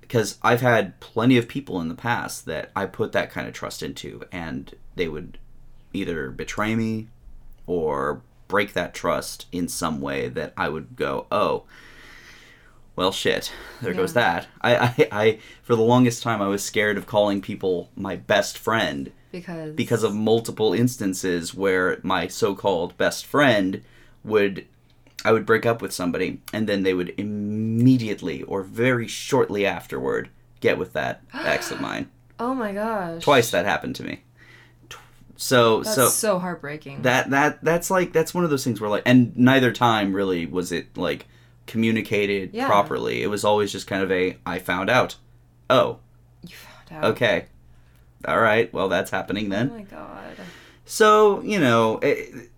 Because 0.00 0.38
I've 0.42 0.60
had 0.60 1.00
plenty 1.00 1.36
of 1.36 1.48
people 1.48 1.80
in 1.80 1.88
the 1.88 1.94
past 1.94 2.46
that 2.46 2.70
I 2.76 2.86
put 2.86 3.12
that 3.12 3.30
kind 3.30 3.48
of 3.48 3.54
trust 3.54 3.82
into, 3.82 4.22
and 4.30 4.74
they 4.96 5.08
would 5.08 5.38
either 5.94 6.30
betray 6.30 6.74
me 6.74 7.08
or 7.66 8.22
break 8.46 8.74
that 8.74 8.94
trust 8.94 9.46
in 9.50 9.66
some 9.66 10.00
way 10.00 10.28
that 10.28 10.52
I 10.56 10.68
would 10.68 10.96
go, 10.96 11.26
oh, 11.32 11.64
well, 12.96 13.12
shit, 13.12 13.50
there 13.82 13.94
goes 13.94 14.12
that. 14.12 14.46
I, 14.60 14.76
I, 14.76 15.08
I, 15.10 15.38
for 15.62 15.74
the 15.74 15.82
longest 15.82 16.22
time, 16.22 16.40
I 16.40 16.48
was 16.48 16.62
scared 16.62 16.98
of 16.98 17.06
calling 17.06 17.40
people 17.40 17.90
my 17.96 18.16
best 18.16 18.58
friend 18.58 19.10
because 19.40 19.74
because 19.74 20.02
of 20.02 20.14
multiple 20.14 20.72
instances 20.72 21.54
where 21.54 21.98
my 22.02 22.26
so-called 22.28 22.96
best 22.96 23.26
friend 23.26 23.82
would 24.22 24.66
I 25.24 25.32
would 25.32 25.44
break 25.46 25.64
up 25.66 25.82
with 25.82 25.92
somebody 25.92 26.40
and 26.52 26.68
then 26.68 26.82
they 26.82 26.94
would 26.94 27.14
immediately 27.18 28.42
or 28.42 28.62
very 28.62 29.06
shortly 29.08 29.64
afterward 29.66 30.28
get 30.60 30.78
with 30.78 30.92
that 30.94 31.22
ex 31.32 31.70
of 31.70 31.80
mine. 31.88 32.08
Oh 32.38 32.54
my 32.54 32.72
gosh. 32.72 33.22
Twice 33.22 33.50
that 33.50 33.64
happened 33.64 33.96
to 33.96 34.04
me. 34.04 34.22
So 35.36 35.82
That's 35.82 35.94
so 35.96 36.08
so, 36.08 36.38
heartbreaking. 36.38 37.02
that 37.02 37.30
that 37.30 37.62
that's 37.64 37.90
like 37.90 38.12
that's 38.12 38.32
one 38.32 38.44
of 38.44 38.50
those 38.50 38.62
things 38.64 38.80
where 38.80 38.88
like 38.90 39.02
and 39.04 39.36
neither 39.36 39.72
time 39.72 40.14
really 40.14 40.46
was 40.46 40.70
it 40.70 40.96
like 40.96 41.26
communicated 41.66 42.50
Yeah. 42.52 42.66
properly. 42.66 43.22
It 43.22 43.26
was 43.26 43.44
always 43.44 43.72
just 43.72 43.86
kind 43.88 44.02
of 44.02 44.12
a 44.12 44.36
I 44.46 44.58
found 44.60 44.90
out. 44.90 45.16
Oh, 45.68 45.98
you 46.46 46.54
found 46.54 47.04
out. 47.04 47.10
okay. 47.12 47.46
All 48.26 48.40
right. 48.40 48.72
Well, 48.72 48.88
that's 48.88 49.10
happening 49.10 49.48
then. 49.48 49.70
Oh 49.72 49.76
my 49.76 49.82
god. 49.82 50.36
So, 50.84 51.40
you 51.42 51.58
know, 51.60 51.98
it, 52.02 52.50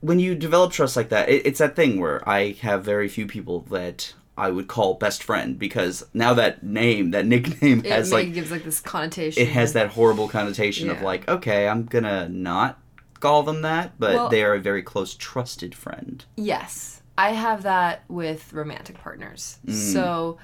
when 0.00 0.18
you 0.18 0.34
develop 0.34 0.72
trust 0.72 0.96
like 0.96 1.08
that, 1.10 1.28
it, 1.28 1.46
it's 1.46 1.58
that 1.58 1.76
thing 1.76 2.00
where 2.00 2.26
I 2.28 2.52
have 2.60 2.84
very 2.84 3.08
few 3.08 3.26
people 3.26 3.60
that 3.70 4.12
I 4.36 4.50
would 4.50 4.68
call 4.68 4.94
best 4.94 5.22
friend 5.22 5.58
because 5.58 6.04
now 6.12 6.34
that 6.34 6.62
name, 6.62 7.12
that 7.12 7.26
nickname 7.34 7.80
It 7.80 7.86
has 7.92 8.10
maybe 8.10 8.26
like 8.26 8.34
gives 8.34 8.50
like 8.50 8.64
this 8.64 8.80
connotation. 8.80 9.42
it 9.42 9.48
has 9.50 9.72
that 9.74 9.90
horrible 9.90 10.28
connotation 10.28 10.90
of 10.90 11.00
like, 11.02 11.28
okay, 11.28 11.68
I'm 11.68 11.84
going 11.84 12.04
to 12.04 12.28
not 12.28 12.78
call 13.20 13.42
them 13.42 13.62
that, 13.62 13.98
but 13.98 14.14
Well- 14.14 14.28
they 14.28 14.42
are 14.42 14.54
a 14.54 14.60
very 14.60 14.82
close 14.82 15.14
trusted 15.14 15.74
friend. 15.74 16.24
Yes. 16.36 17.00
I 17.16 17.32
have 17.32 17.62
that 17.64 18.04
with 18.08 18.52
romantic 18.52 18.98
partners. 18.98 19.58
Mm. 19.66 19.92
So, 19.92 20.38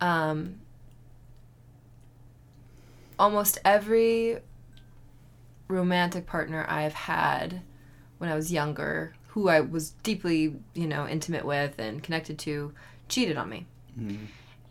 um, 0.00 0.56
almost 3.20 3.58
every 3.64 4.38
romantic 5.68 6.26
partner 6.26 6.64
I've 6.68 6.94
had 6.94 7.60
when 8.18 8.30
I 8.30 8.34
was 8.34 8.52
younger, 8.52 9.14
who 9.28 9.48
I 9.48 9.60
was 9.60 9.90
deeply, 10.02 10.56
you 10.74 10.86
know, 10.86 11.06
intimate 11.06 11.44
with 11.44 11.78
and 11.78 12.02
connected 12.02 12.38
to, 12.40 12.72
cheated 13.08 13.36
on 13.36 13.48
me. 13.48 13.66
Mm. 13.98 14.18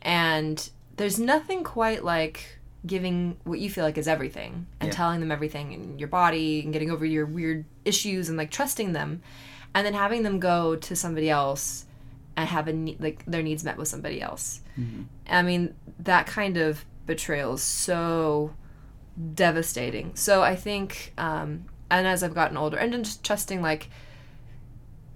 And 0.02 0.70
there's 0.98 1.20
nothing 1.20 1.64
quite 1.64 2.04
like 2.04 2.60
giving 2.86 3.38
what 3.44 3.60
you 3.60 3.70
feel 3.70 3.84
like 3.84 3.98
is 3.98 4.08
everything 4.08 4.66
and 4.80 4.88
Yeah. 4.90 4.94
telling 4.96 5.20
them 5.20 5.32
everything 5.32 5.72
in 5.74 6.00
your 6.00 6.08
body 6.08 6.62
and 6.64 6.72
getting 6.74 6.92
over 6.92 7.06
your 7.06 7.26
weird 7.26 7.66
issues 7.86 8.30
and 8.30 8.38
like 8.38 8.52
trusting 8.52 8.94
them 8.94 9.22
and 9.76 9.86
then 9.86 9.94
having 9.94 10.24
them 10.24 10.40
go 10.40 10.76
to 10.76 10.96
somebody 10.96 11.30
else 11.30 11.86
and 12.38 12.48
have 12.48 12.68
a 12.70 12.74
ne- 12.74 12.98
like 13.00 13.24
their 13.26 13.44
needs 13.44 13.64
met 13.64 13.78
with 13.78 13.88
somebody 13.90 14.22
else. 14.22 14.62
I 15.30 15.42
mean, 15.42 15.76
that 16.00 16.26
kind 16.26 16.56
of 16.56 16.86
betrayal 17.10 17.56
is 17.56 17.62
so 17.64 18.54
devastating. 19.34 20.12
So 20.16 20.42
I 20.42 20.56
think, 20.56 21.14
um, 21.18 21.66
and 21.92 22.08
as 22.08 22.24
I've 22.24 22.36
gotten 22.36 22.56
older, 22.56 22.78
and 22.78 23.04
just 23.04 23.24
trusting 23.24 23.62
like 23.62 23.90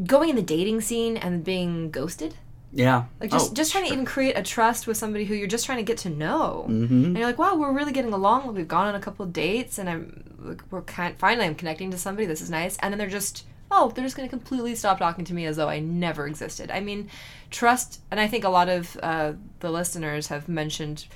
going 0.05 0.29
in 0.29 0.35
the 0.35 0.41
dating 0.41 0.81
scene 0.81 1.15
and 1.17 1.43
being 1.43 1.91
ghosted. 1.91 2.35
Yeah. 2.71 3.05
Like 3.21 3.29
just 3.29 3.51
Oh, 3.51 3.53
just 3.53 3.71
trying 3.71 3.85
to 3.85 3.93
even 3.93 4.03
create 4.03 4.35
a 4.35 4.41
trust 4.41 4.87
with 4.87 4.97
somebody 4.97 5.25
who 5.25 5.35
you're 5.35 5.47
just 5.47 5.65
trying 5.65 5.77
to 5.77 5.83
get 5.83 5.99
to 5.99 6.09
know. 6.09 6.65
Mhm. 6.67 7.05
And 7.05 7.17
you're 7.17 7.27
like, 7.27 7.37
wow, 7.37 7.55
we're 7.55 7.71
really 7.71 7.91
getting 7.91 8.11
along. 8.13 8.53
We've 8.55 8.67
gone 8.67 8.87
on 8.87 8.95
a 8.95 8.99
couple 8.99 9.23
of 9.25 9.31
dates, 9.31 9.77
and 9.77 9.87
I'm 9.87 10.23
like, 10.39 10.63
we're 10.71 10.81
kind 10.81 11.15
finally 11.17 11.45
I'm 11.45 11.55
connecting 11.55 11.91
to 11.91 11.97
somebody. 11.97 12.25
This 12.25 12.41
is 12.41 12.49
nice. 12.49 12.75
And 12.81 12.91
then 12.91 12.97
they're 12.97 13.07
just 13.21 13.45
oh, 13.75 13.91
they're 13.93 14.03
just 14.03 14.15
going 14.15 14.27
to 14.29 14.35
completely 14.37 14.75
stop 14.75 14.99
talking 14.99 15.25
to 15.25 15.33
me 15.33 15.45
as 15.47 15.57
though 15.57 15.67
I 15.67 15.79
never 15.79 16.27
existed. 16.27 16.69
I 16.69 16.79
mean, 16.79 17.09
trust, 17.49 18.01
and 18.11 18.19
I 18.19 18.27
think 18.27 18.43
a 18.43 18.49
lot 18.49 18.69
of 18.69 18.97
uh, 19.01 19.33
the 19.61 19.71
listeners 19.71 20.27
have 20.27 20.47
mentioned 20.47 21.07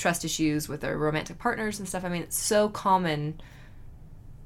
trust 0.00 0.24
issues 0.24 0.68
with 0.68 0.80
their 0.80 0.96
romantic 0.98 1.38
partners 1.38 1.78
and 1.78 1.88
stuff. 1.88 2.04
I 2.04 2.08
mean, 2.08 2.22
it's 2.22 2.36
so 2.38 2.68
common 2.68 3.40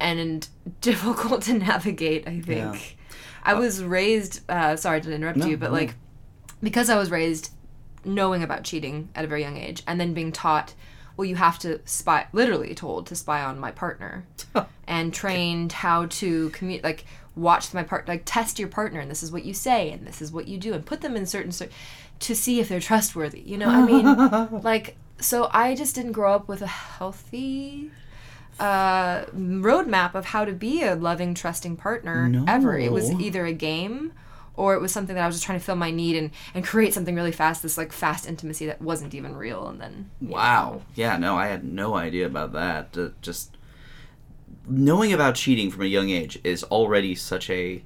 and 0.01 0.47
difficult 0.81 1.43
to 1.43 1.55
navigate. 1.55 2.27
I 2.29 2.41
think. 2.41 2.99
I 3.43 3.55
was 3.55 3.83
raised. 3.85 4.41
Uh, 4.51 4.77
sorry 4.77 5.01
to 5.03 5.13
interrupt 5.13 5.39
No, 5.39 5.47
you, 5.47 5.57
but 5.57 5.69
no. 5.71 5.73
like 5.79 5.95
because 6.63 6.89
I 6.91 6.97
was 6.97 7.11
raised 7.11 7.51
knowing 8.05 8.43
about 8.43 8.65
cheating 8.65 9.09
at 9.15 9.25
a 9.25 9.29
very 9.29 9.43
young 9.43 9.57
age 9.57 9.83
and 9.87 9.99
then 9.99 10.13
being 10.13 10.31
taught 10.31 10.75
well 11.17 11.25
you 11.25 11.37
have 11.37 11.59
to 11.59 11.81
spy 11.87 12.27
literally 12.33 12.75
told 12.75 13.07
to 13.07 13.15
spy 13.15 13.43
on 13.43 13.59
my 13.59 13.71
partner 13.71 14.27
and 14.87 15.15
trained 15.15 15.73
how 15.73 16.05
to 16.07 16.51
commu- 16.51 16.85
like 16.85 17.07
watch 17.35 17.73
my 17.73 17.83
part 17.83 18.07
like 18.07 18.21
test 18.27 18.59
your 18.59 18.69
partner 18.69 19.01
and 19.01 19.11
this 19.11 19.23
is 19.23 19.33
what 19.33 19.43
you 19.45 19.55
say 19.55 19.91
and 19.91 20.07
this 20.07 20.21
is 20.21 20.31
what 20.31 20.47
you 20.47 20.59
do 20.59 20.75
and 20.75 20.85
put 20.85 21.01
them 21.01 21.17
in 21.17 21.25
certain 21.25 21.51
cer- 21.51 21.71
to 22.19 22.35
see 22.37 22.61
if 22.61 22.69
they're 22.69 22.79
trustworthy 22.79 23.41
you 23.41 23.57
know 23.57 23.69
i 23.71 23.83
mean 23.83 24.05
like 24.63 24.97
so 25.21 25.49
i 25.53 25.75
just 25.75 25.95
didn't 25.95 26.13
grow 26.13 26.35
up 26.35 26.49
with 26.49 26.63
a 26.63 26.67
healthy 26.67 27.91
uh 28.61 29.25
roadmap 29.37 30.15
of 30.15 30.27
how 30.27 30.45
to 30.45 30.53
be 30.53 30.83
a 30.83 30.95
loving 30.95 31.35
trusting 31.35 31.77
partner 31.77 32.29
ever 32.49 32.79
it 32.79 32.93
was 32.93 33.11
either 33.21 33.47
a 33.47 33.53
game 33.53 34.13
or 34.57 34.75
it 34.75 34.81
was 34.81 34.93
something 34.93 35.17
that 35.17 35.25
I 35.25 35.27
was 35.27 35.35
just 35.35 35.45
trying 35.45 35.59
to 35.59 35.65
fill 35.65 35.75
my 35.75 35.91
need 35.91 36.15
and, 36.17 36.31
and 36.55 36.65
create 36.65 36.95
something 36.95 37.17
really 37.17 37.33
fast, 37.33 37.63
this 37.63 37.77
like 37.77 37.93
fast 37.93 38.29
intimacy 38.29 38.67
that 38.67 38.81
wasn't 38.81 39.13
even 39.15 39.35
real. 39.35 39.67
And 39.67 39.81
then 39.81 40.11
Wow. 40.21 40.83
Yeah, 40.95 41.17
no, 41.17 41.37
I 41.37 41.49
had 41.49 41.65
no 41.65 41.95
idea 41.95 42.27
about 42.27 42.53
that. 42.53 42.97
Uh, 42.97 43.09
just 43.21 43.57
knowing 44.69 45.13
about 45.13 45.35
cheating 45.35 45.71
from 45.73 45.83
a 45.83 45.87
young 45.87 46.11
age 46.11 46.39
is 46.45 46.63
already 46.65 47.15
such 47.17 47.51
a 47.51 47.83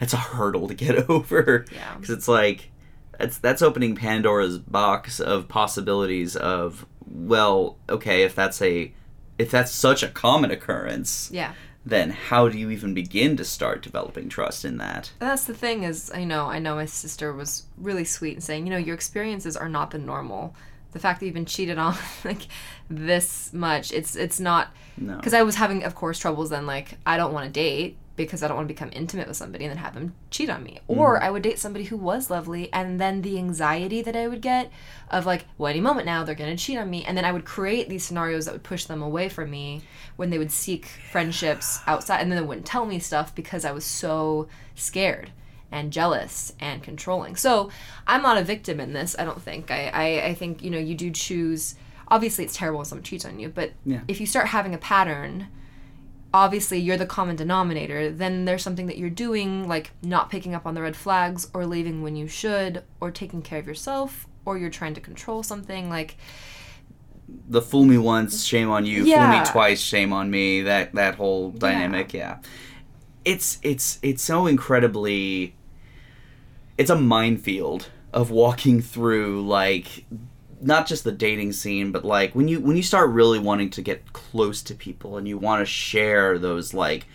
It's 0.00 0.12
a 0.12 0.18
hurdle 0.18 0.68
to 0.68 0.74
get 0.74 1.10
over. 1.10 1.64
Yeah. 1.72 1.96
Cuz 1.96 2.10
it's 2.10 2.28
like 2.28 2.70
that's 3.18 3.38
that's 3.38 3.62
opening 3.62 3.94
Pandora's 3.94 4.58
box 4.58 5.20
of 5.20 5.48
possibilities 5.48 6.36
of 6.36 6.86
well, 7.08 7.76
okay, 7.88 8.22
if 8.22 8.34
that's 8.34 8.60
a 8.62 8.92
if 9.38 9.50
that's 9.50 9.70
such 9.72 10.02
a 10.02 10.08
common 10.08 10.50
occurrence, 10.50 11.30
yeah, 11.32 11.52
then 11.84 12.10
how 12.10 12.48
do 12.48 12.58
you 12.58 12.70
even 12.70 12.94
begin 12.94 13.36
to 13.36 13.44
start 13.44 13.82
developing 13.82 14.28
trust 14.28 14.64
in 14.64 14.78
that? 14.78 15.12
That's 15.18 15.44
the 15.44 15.54
thing 15.54 15.82
is 15.84 16.10
I 16.14 16.24
know 16.24 16.46
I 16.46 16.58
know 16.58 16.74
my 16.76 16.86
sister 16.86 17.32
was 17.32 17.64
really 17.76 18.04
sweet 18.04 18.34
in 18.34 18.40
saying 18.40 18.66
you 18.66 18.70
know 18.70 18.78
your 18.78 18.94
experiences 18.94 19.56
are 19.56 19.68
not 19.68 19.90
the 19.90 19.98
normal. 19.98 20.54
The 20.92 20.98
fact 21.00 21.20
that 21.20 21.26
you've 21.26 21.34
been 21.34 21.44
cheated 21.44 21.76
on 21.76 21.94
like 22.24 22.42
this 22.88 23.52
much, 23.52 23.92
it's 23.92 24.16
it's 24.16 24.40
not 24.40 24.74
No. 24.96 25.16
because 25.16 25.34
I 25.34 25.42
was 25.42 25.56
having 25.56 25.84
of 25.84 25.94
course 25.94 26.18
troubles 26.18 26.50
then 26.50 26.66
like 26.66 26.96
I 27.06 27.16
don't 27.18 27.32
want 27.34 27.46
to 27.46 27.52
date 27.52 27.98
because 28.16 28.42
I 28.42 28.48
don't 28.48 28.56
want 28.56 28.68
to 28.68 28.74
become 28.74 28.90
intimate 28.92 29.28
with 29.28 29.36
somebody 29.36 29.64
and 29.64 29.72
then 29.72 29.82
have 29.82 29.94
them 29.94 30.14
cheat 30.30 30.48
on 30.50 30.64
me. 30.64 30.80
Or 30.88 31.18
mm. 31.18 31.22
I 31.22 31.30
would 31.30 31.42
date 31.42 31.58
somebody 31.58 31.84
who 31.84 31.96
was 31.96 32.30
lovely 32.30 32.72
and 32.72 33.00
then 33.00 33.22
the 33.22 33.38
anxiety 33.38 34.02
that 34.02 34.16
I 34.16 34.26
would 34.26 34.40
get 34.40 34.72
of 35.10 35.26
like, 35.26 35.44
well 35.58 35.70
any 35.70 35.80
moment 35.80 36.06
now 36.06 36.24
they're 36.24 36.34
going 36.34 36.54
to 36.56 36.62
cheat 36.62 36.78
on 36.78 36.90
me 36.90 37.04
and 37.04 37.16
then 37.16 37.24
I 37.24 37.32
would 37.32 37.44
create 37.44 37.88
these 37.88 38.04
scenarios 38.04 38.46
that 38.46 38.52
would 38.52 38.62
push 38.62 38.86
them 38.86 39.02
away 39.02 39.28
from 39.28 39.50
me 39.50 39.82
when 40.16 40.30
they 40.30 40.38
would 40.38 40.50
seek 40.50 40.86
friendships 40.86 41.80
outside 41.86 42.20
and 42.20 42.32
then 42.32 42.40
they 42.40 42.46
wouldn't 42.46 42.66
tell 42.66 42.86
me 42.86 42.98
stuff 42.98 43.34
because 43.34 43.64
I 43.64 43.72
was 43.72 43.84
so 43.84 44.48
scared 44.74 45.30
and 45.70 45.92
jealous 45.92 46.52
and 46.60 46.82
controlling. 46.82 47.36
So 47.36 47.70
I'm 48.06 48.22
not 48.22 48.38
a 48.38 48.44
victim 48.44 48.80
in 48.80 48.92
this, 48.92 49.16
I 49.18 49.24
don't 49.24 49.42
think. 49.42 49.70
I, 49.70 49.88
I, 49.88 50.26
I 50.28 50.34
think, 50.34 50.62
you 50.62 50.70
know, 50.70 50.78
you 50.78 50.94
do 50.94 51.10
choose 51.10 51.74
obviously 52.08 52.44
it's 52.44 52.56
terrible 52.56 52.78
when 52.78 52.84
someone 52.84 53.02
cheats 53.02 53.24
on 53.24 53.38
you, 53.38 53.48
but 53.48 53.72
Yeah. 53.84 54.00
if 54.08 54.20
you 54.20 54.26
start 54.26 54.46
having 54.46 54.74
a 54.74 54.78
pattern 54.78 55.48
obviously 56.36 56.78
you're 56.78 56.98
the 56.98 57.06
common 57.06 57.34
denominator 57.34 58.10
then 58.10 58.44
there's 58.44 58.62
something 58.62 58.86
that 58.86 58.98
you're 58.98 59.08
doing 59.08 59.66
like 59.66 59.90
not 60.02 60.28
picking 60.28 60.54
up 60.54 60.66
on 60.66 60.74
the 60.74 60.82
red 60.82 60.94
flags 60.94 61.48
or 61.54 61.64
leaving 61.64 62.02
when 62.02 62.14
you 62.14 62.28
should 62.28 62.84
or 63.00 63.10
taking 63.10 63.40
care 63.40 63.58
of 63.58 63.66
yourself 63.66 64.26
or 64.44 64.58
you're 64.58 64.68
trying 64.68 64.92
to 64.92 65.00
control 65.00 65.42
something 65.42 65.88
like 65.88 66.16
the 67.48 67.60
fool 67.60 67.84
me 67.84 67.98
once, 67.98 68.44
shame 68.44 68.70
on 68.70 68.86
you. 68.86 69.04
Fool 69.04 69.28
me 69.28 69.40
twice, 69.44 69.80
shame 69.80 70.12
on 70.12 70.30
me. 70.30 70.62
That 70.62 70.94
that 70.94 71.16
whole 71.16 71.50
dynamic, 71.50 72.14
yeah. 72.14 72.38
It's 73.24 73.58
it's 73.62 73.98
it's 74.00 74.22
so 74.22 74.46
incredibly. 74.46 75.56
It's 76.78 76.88
a 76.90 76.96
minefield 76.96 77.88
of 78.12 78.30
walking 78.30 78.80
through 78.80 79.44
like 79.44 80.04
not 80.60 80.86
just 80.86 81.04
the 81.04 81.12
dating 81.12 81.52
scene, 81.52 81.92
but 81.92 82.04
like 82.04 82.34
when 82.34 82.48
you 82.48 82.60
when 82.60 82.76
you 82.76 82.82
start 82.82 83.10
really 83.10 83.38
wanting 83.38 83.70
to 83.70 83.82
get 83.82 84.12
close 84.12 84.62
to 84.62 84.74
people 84.74 85.16
and 85.16 85.26
you 85.28 85.38
want 85.38 85.60
to 85.60 85.66
share 85.66 86.38
those 86.38 86.72
like 86.74 87.06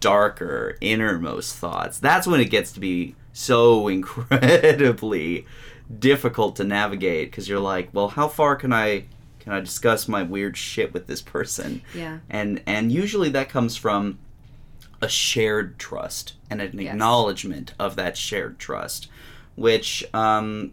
darker 0.00 0.76
innermost 0.80 1.56
thoughts. 1.56 1.98
That's 1.98 2.26
when 2.26 2.40
it 2.40 2.46
gets 2.50 2.72
to 2.72 2.80
be 2.80 3.14
so 3.32 3.88
incredibly 4.54 5.46
difficult 5.98 6.56
to 6.56 6.64
navigate 6.64 7.30
because 7.30 7.48
you're 7.48 7.60
like, 7.60 7.90
well, 7.92 8.08
how 8.08 8.28
far 8.28 8.56
can 8.56 8.72
I 8.72 9.04
can 9.40 9.52
I 9.52 9.60
discuss 9.60 10.06
my 10.08 10.22
weird 10.22 10.56
shit 10.56 10.92
with 10.92 11.06
this 11.06 11.22
person? 11.22 11.82
yeah 11.94 12.20
And 12.28 12.62
and 12.66 12.92
usually 12.92 13.28
that 13.30 13.48
comes 13.48 13.76
from 13.76 14.18
a 15.02 15.08
shared 15.08 15.78
trust 15.78 16.34
and 16.50 16.60
an 16.60 16.78
Yes. 16.78 16.92
acknowledgement 16.92 17.72
of 17.78 17.96
that 17.96 18.16
shared 18.18 18.58
trust, 18.58 19.08
which 19.56 20.04
um, 20.14 20.72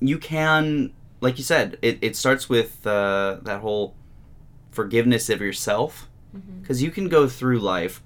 you 0.00 0.18
can, 0.18 0.92
like 1.20 1.38
you 1.38 1.44
said, 1.44 1.78
it, 1.82 1.98
it 2.02 2.16
starts 2.16 2.48
with 2.48 2.86
uh, 2.86 3.38
that 3.42 3.60
whole 3.60 3.94
forgiveness 4.70 5.28
of 5.28 5.40
yourself. 5.40 6.08
Because 6.60 6.82
you 6.82 6.90
can 6.90 7.08
go 7.08 7.26
through 7.26 7.58
life 7.58 8.02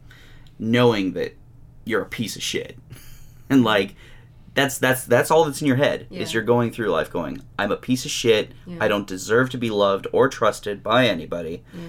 knowing 0.58 1.12
that 1.12 1.36
you're 1.84 2.02
a 2.02 2.06
piece 2.06 2.36
of 2.36 2.42
shit. 2.42 2.76
And 3.50 3.64
like 3.64 3.94
that's 4.54 4.78
that's 4.78 5.04
that's 5.04 5.30
all 5.30 5.44
that's 5.44 5.60
in 5.60 5.66
your 5.66 5.76
head 5.76 6.06
is 6.10 6.32
you're 6.32 6.42
going 6.42 6.70
through 6.70 6.88
life 6.88 7.10
going 7.10 7.42
i'm 7.58 7.70
a 7.70 7.76
piece 7.76 8.06
of 8.06 8.10
shit. 8.10 8.52
Yeah. 8.66 8.78
i 8.80 8.88
don't 8.88 9.06
deserve 9.06 9.50
to 9.50 9.58
be 9.58 9.68
loved 9.68 10.06
or 10.10 10.28
trusted 10.30 10.82
by 10.82 11.06
anybody. 11.06 11.62
Yeah. 11.74 11.80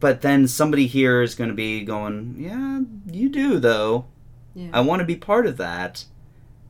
but 0.00 0.22
then 0.22 0.48
somebody 0.48 0.86
here 0.86 1.20
is 1.20 1.34
going 1.34 1.50
to 1.50 1.54
be 1.54 1.84
going 1.84 2.36
yeah 2.38 2.80
you 3.12 3.28
do 3.28 3.58
though. 3.58 4.06
Yeah. 4.54 4.70
I 4.72 4.80
want 4.80 5.00
to 5.00 5.06
be 5.06 5.16
part 5.16 5.46
of 5.46 5.58
that 5.58 6.04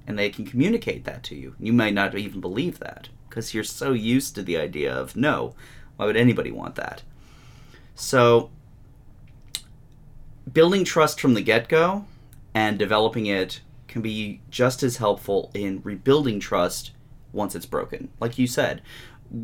and 0.07 0.19
they 0.19 0.31
can 0.31 0.45
communicate 0.45 1.05
that 1.05 1.23
to 1.23 1.35
you 1.35 1.55
you 1.59 1.73
might 1.73 1.95
not 1.95 2.15
even 2.15 2.41
believe 2.41 2.79
that 2.79 3.09
because 3.29 3.55
you're 3.55 3.65
so 3.65 3.93
used 3.93 4.35
to 4.35 4.43
the 4.43 4.57
idea 4.57 4.93
of 4.93 5.17
no 5.17 5.55
why 5.97 6.07
would 6.07 6.17
anybody 6.17 6.51
want 6.51 6.75
that 6.75 7.03
so 7.95 8.51
building 10.53 10.85
trust 10.85 11.21
from 11.21 11.35
the 11.35 11.41
get-go 11.41 12.05
and 12.55 12.79
developing 12.79 13.27
it 13.27 13.61
can 13.89 14.03
be 14.03 14.41
just 14.51 14.83
as 14.83 14.97
helpful 14.97 15.51
in 15.55 15.81
rebuilding 15.85 16.41
trust 16.41 16.93
once 17.33 17.55
it's 17.55 17.67
broken. 17.67 18.09
Like 18.21 18.39
you 18.39 18.47
said, 18.47 18.83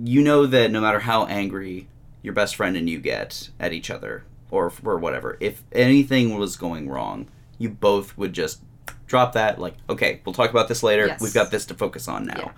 you 0.02 0.22
know 0.22 0.46
that 0.46 0.70
no 0.70 0.80
matter 0.80 1.00
how 1.00 1.26
angry 1.26 1.88
your 2.22 2.34
best 2.34 2.56
friend 2.56 2.76
and 2.76 2.88
you 2.88 2.98
get 2.98 3.50
at 3.58 3.72
each 3.72 3.90
other 3.90 4.24
or 4.50 4.72
or 4.84 4.98
whatever, 4.98 5.36
if 5.40 5.62
anything 5.72 6.36
was 6.36 6.56
going 6.56 6.88
wrong, 6.88 7.28
you 7.58 7.68
both 7.68 8.16
would 8.16 8.32
just 8.32 8.62
drop 9.10 9.32
that 9.34 9.58
like, 9.58 9.74
okay, 9.88 10.20
we'll 10.24 10.32
talk 10.32 10.50
about 10.50 10.68
this 10.68 10.82
later. 10.82 11.06
Yes. 11.08 11.20
We've 11.20 11.34
got 11.34 11.50
this 11.50 11.66
to 11.66 11.74
focus 11.74 12.06
on 12.08 12.26
now. 12.26 12.34
Yeah. 12.38 12.52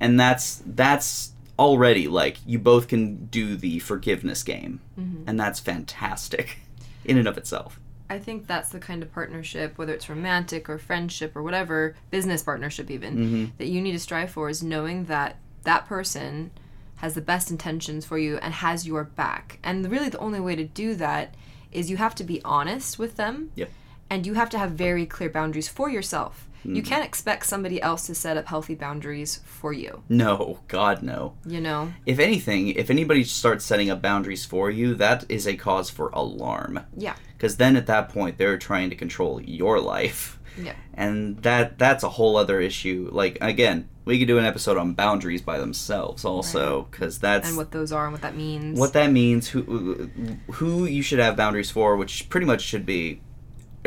And 0.00 0.20
that's 0.20 0.62
that's 0.66 1.32
already 1.58 2.06
like 2.06 2.36
you 2.46 2.58
both 2.58 2.86
can 2.86 3.26
do 3.26 3.56
the 3.56 3.78
forgiveness 3.80 4.42
game. 4.44 4.80
And 5.26 5.40
that's 5.40 5.58
fantastic 5.58 6.58
in 7.04 7.16
and 7.18 7.26
of 7.26 7.36
itself. 7.38 7.80
I 8.10 8.18
think 8.18 8.46
that's 8.46 8.68
the 8.70 8.78
kind 8.78 9.02
of 9.02 9.12
partnership, 9.12 9.76
whether 9.76 9.92
it's 9.92 10.08
romantic 10.08 10.68
or 10.70 10.78
friendship 10.78 11.34
or 11.36 11.42
whatever, 11.42 11.94
business 12.10 12.42
partnership 12.42 12.90
even, 12.90 13.16
Mm-hmm. 13.16 13.44
that 13.58 13.66
you 13.66 13.80
need 13.82 13.92
to 13.92 13.98
strive 13.98 14.30
for 14.30 14.48
is 14.48 14.62
knowing 14.62 15.04
that 15.06 15.36
that 15.64 15.86
person 15.86 16.50
has 16.96 17.14
the 17.14 17.20
best 17.20 17.50
intentions 17.50 18.04
for 18.06 18.18
you 18.18 18.38
and 18.38 18.54
has 18.54 18.86
your 18.86 19.04
back. 19.04 19.58
And 19.62 19.90
really, 19.90 20.08
the 20.08 20.18
only 20.18 20.40
way 20.40 20.56
to 20.56 20.64
do 20.64 20.94
that 20.96 21.34
is 21.70 21.90
you 21.90 21.96
have 21.98 22.14
to 22.16 22.24
be 22.24 22.40
honest 22.44 22.98
with 22.98 23.16
them. 23.16 23.50
Yep. 23.56 23.70
And 24.10 24.26
you 24.26 24.34
have 24.34 24.50
to 24.50 24.58
have 24.58 24.72
very 24.72 25.06
clear 25.06 25.28
boundaries 25.30 25.68
for 25.68 25.88
yourself. 25.90 26.48
Mm-hmm. 26.60 26.74
You 26.74 26.82
can't 26.82 27.04
expect 27.04 27.46
somebody 27.46 27.80
else 27.80 28.06
to 28.06 28.14
set 28.14 28.36
up 28.36 28.46
healthy 28.48 28.74
boundaries 28.74 29.40
for 29.44 29.72
you, 29.72 30.02
No, 30.08 30.58
God 30.66 31.02
no. 31.02 31.34
you 31.46 31.60
know? 31.60 31.92
If 32.04 32.18
anything, 32.18 32.68
if 32.70 32.90
anybody 32.90 33.22
starts 33.22 33.64
setting 33.64 33.90
up 33.90 34.02
boundaries 34.02 34.44
for 34.44 34.68
you, 34.70 34.94
that 34.96 35.24
is 35.28 35.46
a 35.46 35.56
cause 35.56 35.88
for 35.88 36.08
alarm. 36.08 36.80
Yeah. 36.96 37.14
Because 37.36 37.58
then 37.58 37.76
at 37.76 37.86
that 37.86 38.08
point, 38.08 38.38
they're 38.38 38.58
trying 38.58 38.90
to 38.90 38.96
control 38.96 39.40
your 39.40 39.78
life. 39.80 40.40
Yeah. 40.60 40.74
And 40.94 41.40
that 41.44 41.78
that's 41.78 42.02
a 42.02 42.08
whole 42.08 42.36
other 42.36 42.60
issue. 42.60 43.08
Like 43.12 43.38
again, 43.40 43.88
we 44.04 44.18
could 44.18 44.26
do 44.26 44.38
an 44.38 44.44
episode 44.44 44.76
on 44.76 44.94
boundaries 44.94 45.40
by 45.42 45.58
themselves 45.60 46.24
also, 46.24 46.88
because 46.90 47.20
that's 47.20 47.46
And 47.48 47.56
what 47.56 47.70
those 47.70 47.92
are 47.92 48.04
and 48.06 48.12
what 48.12 48.22
that 48.22 48.34
means. 48.34 48.76
what 48.80 48.92
that 48.94 49.12
means. 49.12 49.46
Who 49.50 50.10
who 50.50 50.86
you 50.86 51.02
should 51.02 51.20
have 51.20 51.36
boundaries 51.36 51.70
for, 51.70 51.96
which 51.96 52.28
pretty 52.28 52.46
much 52.46 52.62
should 52.62 52.84
be 52.84 53.20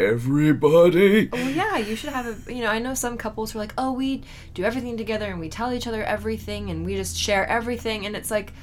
everybody. 0.06 1.30
Well, 1.32 1.50
yeah, 1.50 1.78
you 1.78 1.96
should 1.96 2.12
have 2.12 2.48
a. 2.48 2.54
You 2.54 2.62
know, 2.62 2.70
I 2.70 2.80
know 2.80 2.94
some 2.94 3.18
couples 3.18 3.52
who 3.52 3.60
are 3.60 3.62
like, 3.62 3.74
oh, 3.78 3.92
we 3.92 4.24
do 4.54 4.64
everything 4.64 4.98
together 4.98 5.26
and 5.26 5.40
we 5.40 5.50
tell 5.50 5.74
each 5.74 5.88
other 5.88 6.04
everything 6.04 6.70
and 6.70 6.86
we 6.86 6.96
just 6.96 7.18
share 7.18 7.48
everything. 7.48 8.06
And 8.06 8.16
it's 8.16 8.32
like, 8.32 8.54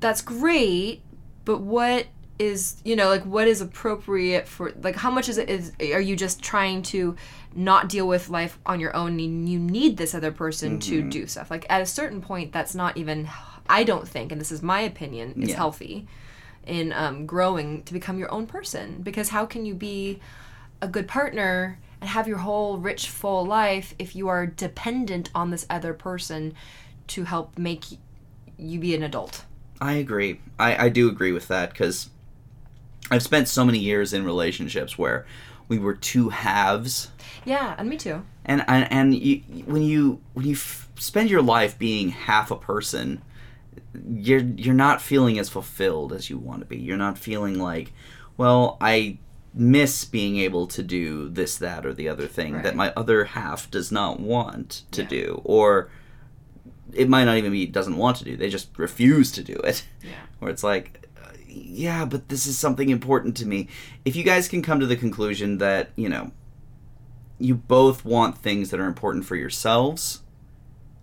that's 0.00 0.20
great, 0.20 1.02
but 1.44 1.60
what 1.60 2.06
is, 2.38 2.80
you 2.84 2.96
know, 2.96 3.08
like 3.08 3.24
what 3.24 3.46
is 3.46 3.60
appropriate 3.60 4.48
for, 4.48 4.72
like, 4.82 4.96
how 4.96 5.10
much 5.10 5.28
is 5.28 5.38
it, 5.38 5.48
is, 5.48 5.72
are 5.80 6.00
you 6.00 6.16
just 6.16 6.42
trying 6.42 6.82
to 6.82 7.14
not 7.54 7.88
deal 7.88 8.08
with 8.08 8.28
life 8.28 8.58
on 8.66 8.80
your 8.80 8.94
own 8.96 9.20
and 9.20 9.48
you 9.48 9.58
need 9.58 9.96
this 9.96 10.14
other 10.14 10.32
person 10.32 10.80
to 10.80 11.00
mm-hmm. 11.00 11.08
do 11.08 11.26
stuff? 11.26 11.50
Like, 11.50 11.66
at 11.70 11.80
a 11.80 11.86
certain 11.86 12.20
point, 12.20 12.52
that's 12.52 12.74
not 12.74 12.96
even, 12.96 13.28
I 13.68 13.84
don't 13.84 14.08
think, 14.08 14.32
and 14.32 14.40
this 14.40 14.50
is 14.50 14.62
my 14.62 14.80
opinion, 14.80 15.40
is 15.42 15.50
Yeah. 15.50 15.56
healthy 15.56 16.08
in 16.66 16.92
um, 16.92 17.26
growing 17.26 17.82
to 17.84 17.92
become 17.92 18.18
your 18.18 18.30
own 18.32 18.46
person. 18.46 19.00
Because 19.02 19.30
how 19.30 19.46
can 19.46 19.64
you 19.66 19.74
be 19.74 20.20
a 20.80 20.88
good 20.88 21.08
partner 21.08 21.78
and 22.00 22.10
have 22.10 22.26
your 22.26 22.38
whole 22.38 22.78
rich 22.78 23.08
full 23.08 23.44
life 23.44 23.94
if 23.98 24.16
you 24.16 24.28
are 24.28 24.46
dependent 24.46 25.30
on 25.34 25.50
this 25.50 25.66
other 25.70 25.94
person 25.94 26.54
to 27.08 27.24
help 27.24 27.58
make 27.58 27.84
you 28.56 28.78
be 28.78 28.94
an 28.94 29.02
adult? 29.02 29.44
I 29.80 29.94
agree. 29.94 30.40
I, 30.58 30.86
I 30.86 30.88
do 30.88 31.08
agree 31.08 31.32
with 31.32 31.48
that 31.48 31.70
because 31.70 32.10
I've 33.10 33.22
spent 33.22 33.48
so 33.48 33.64
many 33.64 33.78
years 33.78 34.12
in 34.12 34.24
relationships 34.24 34.96
where 34.96 35.26
we 35.68 35.78
were 35.78 35.94
two 35.94 36.28
halves, 36.28 37.10
yeah 37.44 37.74
and 37.78 37.88
me 37.88 37.96
too. 37.96 38.22
And 38.44 38.64
and, 38.68 38.90
and 38.92 39.14
you, 39.14 39.38
when 39.64 39.82
you 39.82 40.20
when 40.34 40.46
you 40.46 40.54
f- 40.54 40.88
spend 40.98 41.30
your 41.30 41.42
life 41.42 41.78
being 41.78 42.10
half 42.10 42.50
a 42.50 42.56
person, 42.56 43.22
you're 44.08 44.40
you're 44.40 44.74
not 44.74 45.00
feeling 45.02 45.38
as 45.38 45.48
fulfilled 45.48 46.12
as 46.12 46.28
you 46.30 46.38
want 46.38 46.60
to 46.60 46.66
be. 46.66 46.78
You're 46.78 46.96
not 46.96 47.18
feeling 47.18 47.58
like, 47.58 47.92
well, 48.36 48.76
I 48.80 49.18
miss 49.54 50.04
being 50.06 50.38
able 50.38 50.66
to 50.68 50.82
do 50.82 51.28
this, 51.28 51.58
that, 51.58 51.84
or 51.84 51.92
the 51.92 52.08
other 52.08 52.26
thing 52.26 52.62
that 52.62 52.74
my 52.74 52.90
other 52.96 53.24
half 53.24 53.70
does 53.70 53.92
not 53.92 54.18
want 54.18 54.82
to 54.92 55.02
Yeah. 55.02 55.08
do, 55.08 55.40
or 55.44 55.90
it 56.94 57.08
might 57.08 57.24
not 57.24 57.36
even 57.36 57.52
be 57.52 57.66
doesn't 57.66 57.96
want 57.96 58.16
to 58.18 58.24
do. 58.24 58.36
They 58.36 58.48
just 58.48 58.68
refuse 58.78 59.30
to 59.32 59.42
do 59.42 59.54
it. 59.56 59.84
yeah 60.02 60.12
where 60.38 60.50
it's 60.50 60.64
like 60.64 61.06
yeah 61.54 62.06
but 62.06 62.30
this 62.30 62.46
is 62.46 62.56
something 62.58 62.88
important 62.88 63.36
to 63.36 63.44
me 63.46 63.68
if 64.06 64.16
you 64.16 64.24
guys 64.24 64.48
can 64.48 64.62
come 64.62 64.80
to 64.80 64.86
the 64.86 64.96
conclusion 64.96 65.58
that 65.58 65.90
you 65.96 66.08
know 66.08 66.30
you 67.38 67.54
both 67.54 68.06
want 68.06 68.38
things 68.38 68.70
that 68.70 68.80
are 68.80 68.86
important 68.86 69.26
for 69.26 69.36
yourselves 69.36 70.21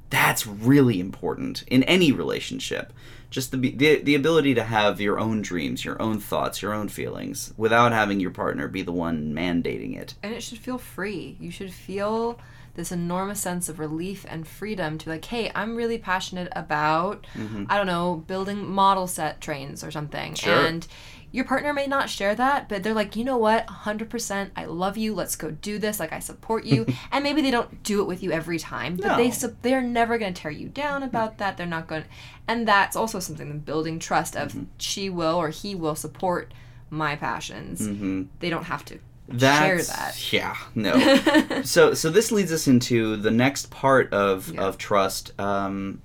that's 0.09 0.47
really 0.47 0.99
important 0.99 1.63
in 1.67 1.83
any 1.83 2.11
relationship. 2.11 2.93
Just 3.29 3.51
the, 3.51 3.57
the 3.57 4.01
the 4.01 4.15
ability 4.15 4.55
to 4.55 4.63
have 4.63 4.99
your 4.99 5.19
own 5.19 5.43
dreams 5.43 5.85
your 5.85 6.01
own 6.01 6.19
thoughts 6.19 6.63
your 6.63 6.73
own 6.73 6.89
feelings 6.89 7.53
without 7.57 7.91
having 7.91 8.19
your 8.19 8.31
partner 8.31 8.67
be 8.67 8.81
the 8.81 8.91
one 8.91 9.33
mandating 9.33 9.95
it. 9.95 10.15
And 10.23 10.33
it 10.33 10.41
should 10.41 10.57
feel 10.57 10.79
free. 10.79 11.37
You 11.39 11.51
should 11.51 11.71
feel 11.71 12.39
this 12.75 12.91
enormous 12.91 13.39
sense 13.41 13.67
of 13.67 13.77
relief 13.77 14.25
and 14.29 14.47
freedom 14.47 14.97
to 14.97 15.05
be 15.05 15.11
like 15.11 15.25
hey 15.25 15.51
i'm 15.53 15.75
really 15.75 15.97
passionate 15.97 16.47
about 16.55 17.27
mm-hmm. 17.33 17.65
i 17.67 17.75
don't 17.75 17.87
know 17.87 18.23
building 18.27 18.65
model 18.65 19.05
set 19.05 19.41
trains 19.41 19.83
or 19.83 19.91
something. 19.91 20.33
Sure. 20.33 20.65
and 20.65 20.87
your 21.31 21.45
partner 21.45 21.73
may 21.73 21.85
not 21.87 22.09
share 22.09 22.33
that 22.35 22.67
but 22.69 22.81
they're 22.83 22.93
like 22.93 23.15
you 23.15 23.23
know 23.23 23.37
what 23.37 23.65
100% 23.67 24.49
i 24.55 24.65
love 24.65 24.97
you 24.97 25.13
let's 25.13 25.35
go 25.35 25.51
do 25.51 25.77
this 25.77 25.99
like 25.99 26.11
i 26.11 26.19
support 26.19 26.65
you 26.65 26.85
and 27.11 27.23
maybe 27.23 27.41
they 27.41 27.51
don't 27.51 27.83
do 27.83 28.01
it 28.01 28.07
with 28.07 28.23
you 28.23 28.31
every 28.31 28.57
time 28.59 28.95
but 28.95 29.15
they 29.17 29.27
No. 29.27 29.33
su- 29.33 29.55
they're 29.61 29.81
never 29.81 30.17
going 30.17 30.33
to 30.33 30.41
tear 30.41 30.51
you 30.51 30.69
down 30.69 31.03
about 31.03 31.37
that 31.37 31.57
they're 31.57 31.65
not 31.67 31.87
going 31.87 32.05
and 32.47 32.67
that's 32.67 32.95
also 32.95 33.19
something 33.19 33.59
building 33.59 33.99
trust 33.99 34.35
of 34.35 34.55
she 34.77 35.09
will 35.09 35.35
or 35.35 35.49
he 35.49 35.75
will 35.75 35.95
support 35.95 36.53
my 36.89 37.15
passions 37.15 37.81
mm-hmm. 37.81 38.23
they 38.39 38.49
don't 38.49 38.63
have 38.65 38.83
to 38.85 38.97
That's, 39.27 39.63
share 39.63 39.95
that 39.97 40.33
Yeah, 40.33 40.55
no. 40.73 41.61
so 41.63 41.93
so 41.93 42.09
this 42.09 42.31
leads 42.31 42.51
us 42.51 42.67
into 42.67 43.15
the 43.15 43.29
next 43.29 43.69
part 43.69 44.11
of 44.11 44.51
Yeah. 44.51 44.61
of 44.61 44.79
trust. 44.79 45.39
Um, 45.39 46.01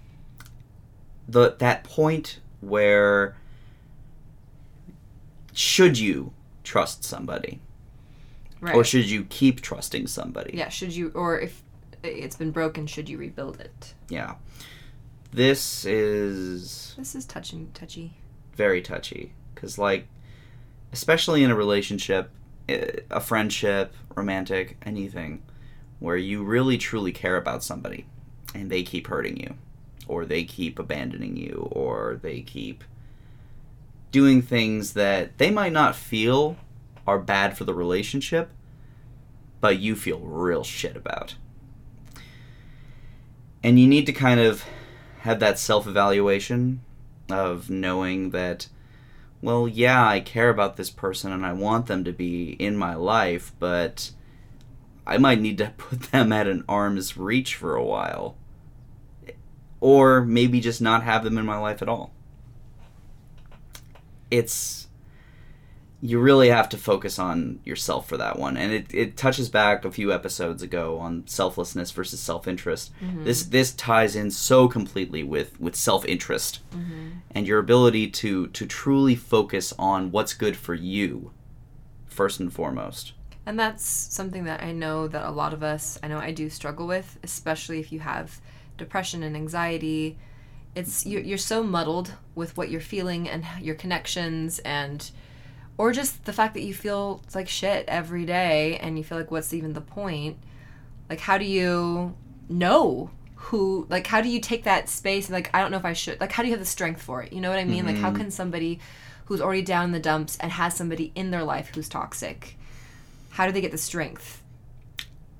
the 1.27 1.57
that 1.59 1.85
point 1.85 2.41
where 2.61 3.35
should 5.55 5.99
you 5.99 6.33
trust 6.62 7.05
somebody 7.05 7.61
right 8.61 8.75
or 8.75 8.85
should 8.85 9.09
you 9.09 9.25
keep 9.25 9.61
trusting 9.61 10.07
somebody? 10.07 10.57
Yeah, 10.57 10.69
should 10.69 10.95
you, 10.95 11.11
or 11.14 11.38
if 11.40 11.62
it's 12.03 12.37
been 12.37 12.51
broken, 12.51 12.87
should 12.87 13.09
you 13.09 13.17
rebuild 13.19 13.61
it? 13.61 13.95
Yeah. 14.09 14.35
This 15.33 15.85
is 15.85 16.95
This 16.97 17.14
is 17.14 17.25
touching, 17.25 17.71
touchy. 17.75 18.12
very 18.57 18.81
touchy 18.83 19.33
because 19.55 19.79
like 19.79 20.07
especially 20.93 21.43
in 21.43 21.51
a 21.51 21.57
relationship 21.57 22.31
eh, 22.69 23.01
a 23.11 23.21
friendship 23.21 23.95
romantic 24.14 24.77
anything 24.87 25.43
where 25.99 26.17
you 26.17 26.45
really 26.45 26.79
truly 26.79 27.11
care 27.12 27.37
about 27.37 27.64
somebody 27.64 28.07
and 28.55 28.71
they 28.71 28.83
keep 28.85 29.09
hurting 29.09 29.37
you 29.37 29.55
or 30.07 30.25
they 30.25 30.45
keep 30.45 30.79
abandoning 30.79 31.37
you 31.37 31.69
or 31.73 32.19
they 32.23 32.40
keep 32.43 32.85
doing 34.14 34.40
things 34.40 34.92
that 34.92 35.37
they 35.38 35.50
might 35.50 35.72
not 35.72 35.96
feel 35.96 36.57
are 37.05 37.18
bad 37.18 37.59
for 37.59 37.64
the 37.64 37.74
relationship 37.74 38.48
but 39.64 39.79
you 39.79 39.96
feel 39.96 40.20
real 40.20 40.62
shit 40.62 40.94
about. 40.94 41.37
And 43.62 43.81
you 43.81 43.88
need 43.88 44.05
to 44.05 44.12
kind 44.12 44.38
of 44.38 44.62
have 45.20 45.40
that 45.40 45.59
self-evaluation 45.59 46.83
of 47.31 47.70
knowing 47.70 48.29
that 48.29 48.68
well 49.40 49.66
yeah 49.66 50.07
i 50.07 50.20
care 50.20 50.50
about 50.50 50.77
this 50.77 50.90
person 50.90 51.33
and 51.33 51.46
i 51.46 51.53
want 51.55 51.87
them 51.87 52.05
to 52.05 52.12
be 52.12 52.50
in 52.59 52.77
my 52.77 52.94
life 52.94 53.53
but 53.59 54.11
i 55.07 55.16
might 55.16 55.40
need 55.40 55.57
to 55.57 55.72
put 55.79 56.03
them 56.12 56.31
at 56.31 56.46
an 56.46 56.62
arm's 56.68 57.16
reach 57.16 57.55
for 57.55 57.74
a 57.74 57.83
while 57.83 58.37
or 59.81 60.20
maybe 60.20 60.61
just 60.61 60.83
not 60.83 61.03
have 61.03 61.24
them 61.24 61.38
in 61.38 61.46
my 61.46 61.57
life 61.57 61.81
at 61.81 61.88
all 61.88 62.12
it's 64.35 64.88
you 66.01 66.20
really 66.20 66.51
have 66.51 66.68
to 66.68 66.77
focus 66.77 67.18
on 67.18 67.61
yourself 67.64 68.07
for 68.07 68.18
that 68.18 68.38
one. 68.38 68.59
And 68.59 68.70
it, 68.70 68.92
it 68.92 69.16
touches 69.16 69.49
back 69.49 69.87
a 69.87 69.90
few 69.90 70.12
episodes 70.12 70.62
ago 70.62 70.99
on 70.99 71.27
selflessness 71.27 71.92
versus 71.92 72.20
self-interest. 72.20 72.92
Mm-hmm. 73.03 73.25
This 73.25 73.44
this 73.44 73.73
ties 73.73 74.14
in 74.14 74.31
so 74.31 74.68
completely 74.68 75.23
with 75.23 75.59
with 75.59 75.75
self-interest 75.75 76.61
mm-hmm. 76.77 77.20
and 77.31 77.47
your 77.47 77.59
ability 77.59 78.09
to 78.09 78.49
to 78.49 78.66
truly 78.66 79.14
focus 79.14 79.73
on 79.79 80.11
what's 80.11 80.35
good 80.35 80.57
for 80.57 80.75
you 80.75 81.33
first 82.07 82.38
and 82.38 82.53
foremost. 82.53 83.14
And 83.47 83.59
that's 83.59 83.87
something 83.87 84.44
that 84.44 84.62
I 84.62 84.73
know 84.73 85.09
that 85.09 85.27
a 85.27 85.31
lot 85.31 85.55
of 85.55 85.62
us, 85.62 85.99
I 86.03 86.09
know 86.09 86.18
I 86.18 86.33
do 86.33 86.51
struggle 86.51 86.87
with, 86.87 87.18
especially 87.23 87.79
if 87.81 87.92
you 87.92 88.01
have 88.01 88.40
depression 88.77 89.23
and 89.23 89.35
anxiety. 89.37 90.18
It's 90.75 91.07
you're, 91.07 91.23
you're 91.23 91.39
so 91.39 91.63
muddled 91.63 92.13
with 92.35 92.57
what 92.57 92.71
you're 92.71 92.81
feeling 92.81 93.29
and 93.29 93.45
your 93.61 93.75
connections 93.75 94.59
and 94.61 95.11
or 95.77 95.93
just 95.93 96.25
the 96.25 96.33
fact 96.33 96.55
that 96.55 96.63
you 96.63 96.75
feel 96.75 97.23
like 97.35 97.49
shit 97.49 97.85
every 97.89 98.25
day 98.25 98.79
and 98.79 98.97
you 98.97 99.05
feel 99.05 99.19
like 99.19 99.31
what's 99.31 99.53
even 99.53 99.73
the 99.73 99.81
point? 99.81 100.39
Like 101.09 101.21
how 101.21 101.39
do 101.39 101.45
you 101.45 102.15
know 102.49 103.11
who 103.37 103.87
like 103.89 104.07
how 104.07 104.21
do 104.21 104.29
you 104.29 104.41
take 104.41 104.65
that 104.65 104.89
space? 104.89 105.29
And 105.29 105.35
like 105.35 105.51
i 105.55 105.61
don't 105.61 105.71
know 105.71 105.77
if 105.77 105.85
i 105.85 105.93
should 105.93 106.21
like 106.21 106.33
how 106.33 106.43
do 106.43 106.49
you 106.49 106.55
have 106.55 106.61
the 106.61 106.67
strength 106.67 107.03
for 107.03 107.23
it? 107.23 107.33
You 107.33 107.41
know 107.41 107.51
what 107.51 107.59
i 107.59 107.65
mean? 107.65 107.87
Like 107.87 107.97
how 107.97 108.09
mm-hmm. 108.09 108.19
can 108.19 108.31
somebody 108.31 108.81
who's 109.27 109.41
already 109.41 109.63
down 109.63 109.87
in 109.87 109.93
the 109.93 110.01
dumps 110.01 110.37
and 110.41 110.53
has 110.53 110.75
somebody 110.75 111.13
in 111.15 111.31
their 111.31 111.45
life 111.45 111.71
who's 111.75 111.89
toxic 111.89 112.57
how 113.35 113.47
do 113.47 113.53
they 113.53 113.61
get 113.61 113.73
the 113.73 113.79
strength? 113.79 114.43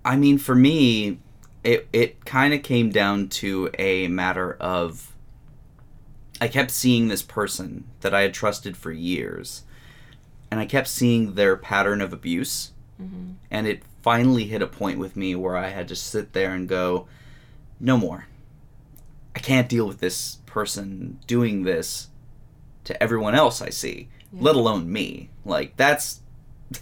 I 0.05 0.17
mean, 0.17 0.39
for 0.39 0.55
me, 0.55 1.19
it 1.63 1.89
it 1.93 2.25
kind 2.25 2.53
of 2.53 2.63
came 2.63 2.91
down 2.91 3.29
to 3.29 3.71
a 3.79 4.09
matter 4.09 4.55
of 4.55 5.14
I 6.41 6.49
kept 6.49 6.71
seeing 6.71 7.09
this 7.09 7.23
person 7.23 7.85
that 8.01 8.15
I 8.15 8.23
had 8.23 8.35
trusted 8.35 8.77
for 8.77 8.93
years, 8.93 9.63
and 10.51 10.61
I 10.61 10.67
kept 10.67 10.89
seeing 10.89 11.35
their 11.35 11.57
pattern 11.57 12.01
of 12.01 12.13
abuse, 12.13 12.73
mm-hmm. 13.01 13.33
and 13.51 13.67
it 13.67 13.83
finally 14.03 14.45
hit 14.45 14.63
a 14.63 14.67
point 14.67 14.99
with 14.99 15.17
me 15.17 15.35
where 15.35 15.57
I 15.57 15.69
had 15.69 15.89
to 15.89 15.97
sit 15.97 16.33
there 16.33 16.53
and 16.53 16.69
go, 16.69 17.07
no 17.81 17.97
more. 17.97 18.27
I 19.35 19.39
can't 19.39 19.69
deal 19.69 19.87
with 19.87 20.01
this 20.01 20.39
person 20.47 21.19
doing 21.27 21.63
this 21.63 22.09
to 22.85 23.03
everyone 23.03 23.35
else 23.35 23.61
I 23.61 23.71
see, 23.71 24.09
let 24.33 24.57
alone 24.57 24.93
me. 24.93 25.31
Like 25.45 25.77
that's 25.77 26.21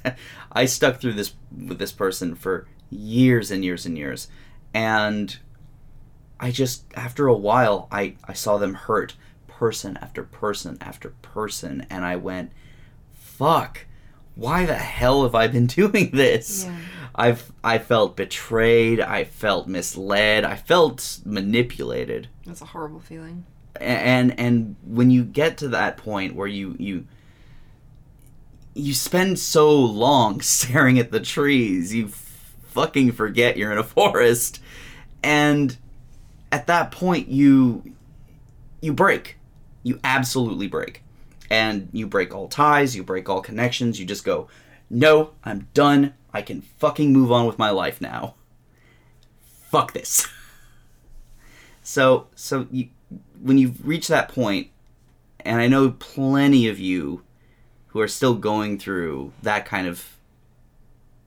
I 0.52 0.64
stuck 0.66 1.00
through 1.00 1.14
this 1.14 1.34
with 1.50 1.78
this 1.78 1.92
person 1.92 2.34
for 2.34 2.66
years 2.90 3.50
and 3.50 3.64
years 3.64 3.86
and 3.86 3.96
years. 3.96 4.28
And 4.74 5.36
I 6.38 6.50
just 6.50 6.84
after 6.94 7.26
a 7.26 7.36
while 7.36 7.88
I 7.90 8.16
I 8.24 8.32
saw 8.32 8.58
them 8.58 8.74
hurt 8.74 9.14
person 9.62 9.96
after 10.02 10.24
person 10.24 10.76
after 10.80 11.10
person 11.22 11.86
and 11.88 12.04
I 12.04 12.16
went 12.16 12.50
fuck 13.12 13.86
why 14.34 14.66
the 14.66 14.74
hell 14.74 15.22
have 15.22 15.36
I 15.36 15.46
been 15.46 15.66
doing 15.80 16.10
this? 16.10 16.64
Yeah. 16.64 16.76
I've 17.14 17.52
I 17.62 17.78
felt 17.78 18.16
betrayed, 18.16 18.98
I 18.98 19.22
felt 19.22 19.68
misled, 19.68 20.44
I 20.44 20.56
felt 20.56 21.20
manipulated 21.24 22.26
that's 22.44 22.60
a 22.60 22.64
horrible 22.64 22.98
feeling 22.98 23.44
and 23.80 24.36
and 24.36 24.74
when 24.84 25.12
you 25.12 25.22
get 25.22 25.58
to 25.58 25.68
that 25.68 25.96
point 25.96 26.34
where 26.34 26.48
you 26.48 26.74
you 26.80 27.06
you 28.74 28.94
spend 28.94 29.38
so 29.38 29.72
long 29.78 30.40
staring 30.56 30.98
at 30.98 31.12
the 31.12 31.20
trees 31.20 31.94
you 31.94 32.06
f- 32.06 32.56
fucking 32.64 33.12
forget 33.12 33.56
you're 33.56 33.70
in 33.70 33.78
a 33.78 33.84
forest 33.96 34.60
and 35.22 35.76
at 36.50 36.66
that 36.66 36.90
point 36.90 37.28
you 37.28 37.94
you 38.80 38.92
break 38.92 39.38
you 39.82 40.00
absolutely 40.04 40.68
break. 40.68 41.02
And 41.50 41.88
you 41.92 42.06
break 42.06 42.34
all 42.34 42.48
ties 42.48 42.96
you 42.96 43.02
break 43.02 43.28
all 43.28 43.42
connections 43.42 44.00
you 44.00 44.06
just 44.06 44.24
go 44.24 44.48
no 44.88 45.32
i'm 45.44 45.68
done. 45.74 46.14
I 46.32 46.40
can 46.40 46.62
fucking 46.62 47.12
move 47.12 47.30
on 47.30 47.46
with 47.46 47.58
my 47.58 47.68
life 47.68 48.00
now. 48.00 48.36
Fuck 49.70 49.92
this. 49.92 50.28
So 51.82 52.28
so 52.36 52.68
you 52.70 52.88
when 53.40 53.58
you've 53.58 53.84
reached 53.86 54.08
that 54.08 54.28
point 54.28 54.68
and 55.40 55.60
i 55.60 55.66
know 55.66 55.90
plenty 55.98 56.68
of 56.68 56.78
you 56.78 57.22
who 57.88 58.00
are 58.00 58.08
still 58.08 58.34
going 58.34 58.78
through 58.78 59.32
that 59.42 59.66
kind 59.66 59.86
of 59.88 60.16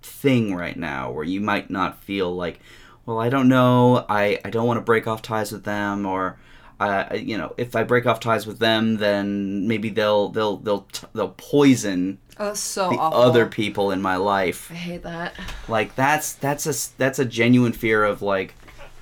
thing 0.02 0.56
right 0.56 0.78
now 0.78 1.12
where 1.12 1.26
you 1.26 1.42
might 1.42 1.70
not 1.70 2.02
feel 2.04 2.34
like 2.34 2.60
well 3.06 3.20
i 3.20 3.30
don't 3.30 3.50
know. 3.50 4.06
I, 4.10 4.40
I 4.46 4.50
don't 4.50 4.66
want 4.66 4.78
to 4.78 4.82
break 4.82 5.08
off 5.08 5.22
ties 5.22 5.52
with 5.52 5.64
them 5.64 6.06
or 6.06 6.40
uh, 6.80 7.06
you 7.16 7.38
know 7.38 7.54
if 7.58 7.76
i 7.76 7.84
break 7.84 8.06
off 8.06 8.20
ties 8.20 8.46
with 8.46 8.60
them 8.60 8.98
then 8.98 9.68
maybe 9.68 9.90
they'll 9.90 10.30
they'll 10.30 10.58
they'll 10.58 10.82
t- 10.92 11.08
they'll 11.14 11.36
poison 11.38 12.18
oh 12.38 12.54
so 12.54 12.90
the 12.90 12.98
awful. 12.98 13.22
other 13.22 13.46
people 13.46 13.92
in 13.92 14.02
my 14.02 14.18
life. 14.18 14.70
I 14.72 14.76
hate 14.76 15.04
that. 15.04 15.34
Like 15.68 15.96
that's 15.96 16.34
that's 16.34 16.66
a 16.66 16.98
that's 16.98 17.20
a 17.20 17.26
genuine 17.26 17.74
fear 17.74 18.04
of 18.04 18.22
like 18.22 18.56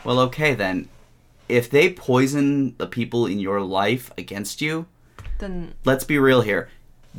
well 0.04 0.20
okay 0.20 0.54
then. 0.54 0.88
If 1.50 1.70
they 1.70 1.92
poison 1.92 2.76
the 2.78 2.88
people 2.88 3.26
in 3.26 3.40
your 3.40 3.60
life 3.62 4.12
against 4.18 4.62
you 4.62 4.86
then 5.40 5.74
let's 5.84 6.04
be 6.04 6.18
real 6.18 6.42
here. 6.42 6.70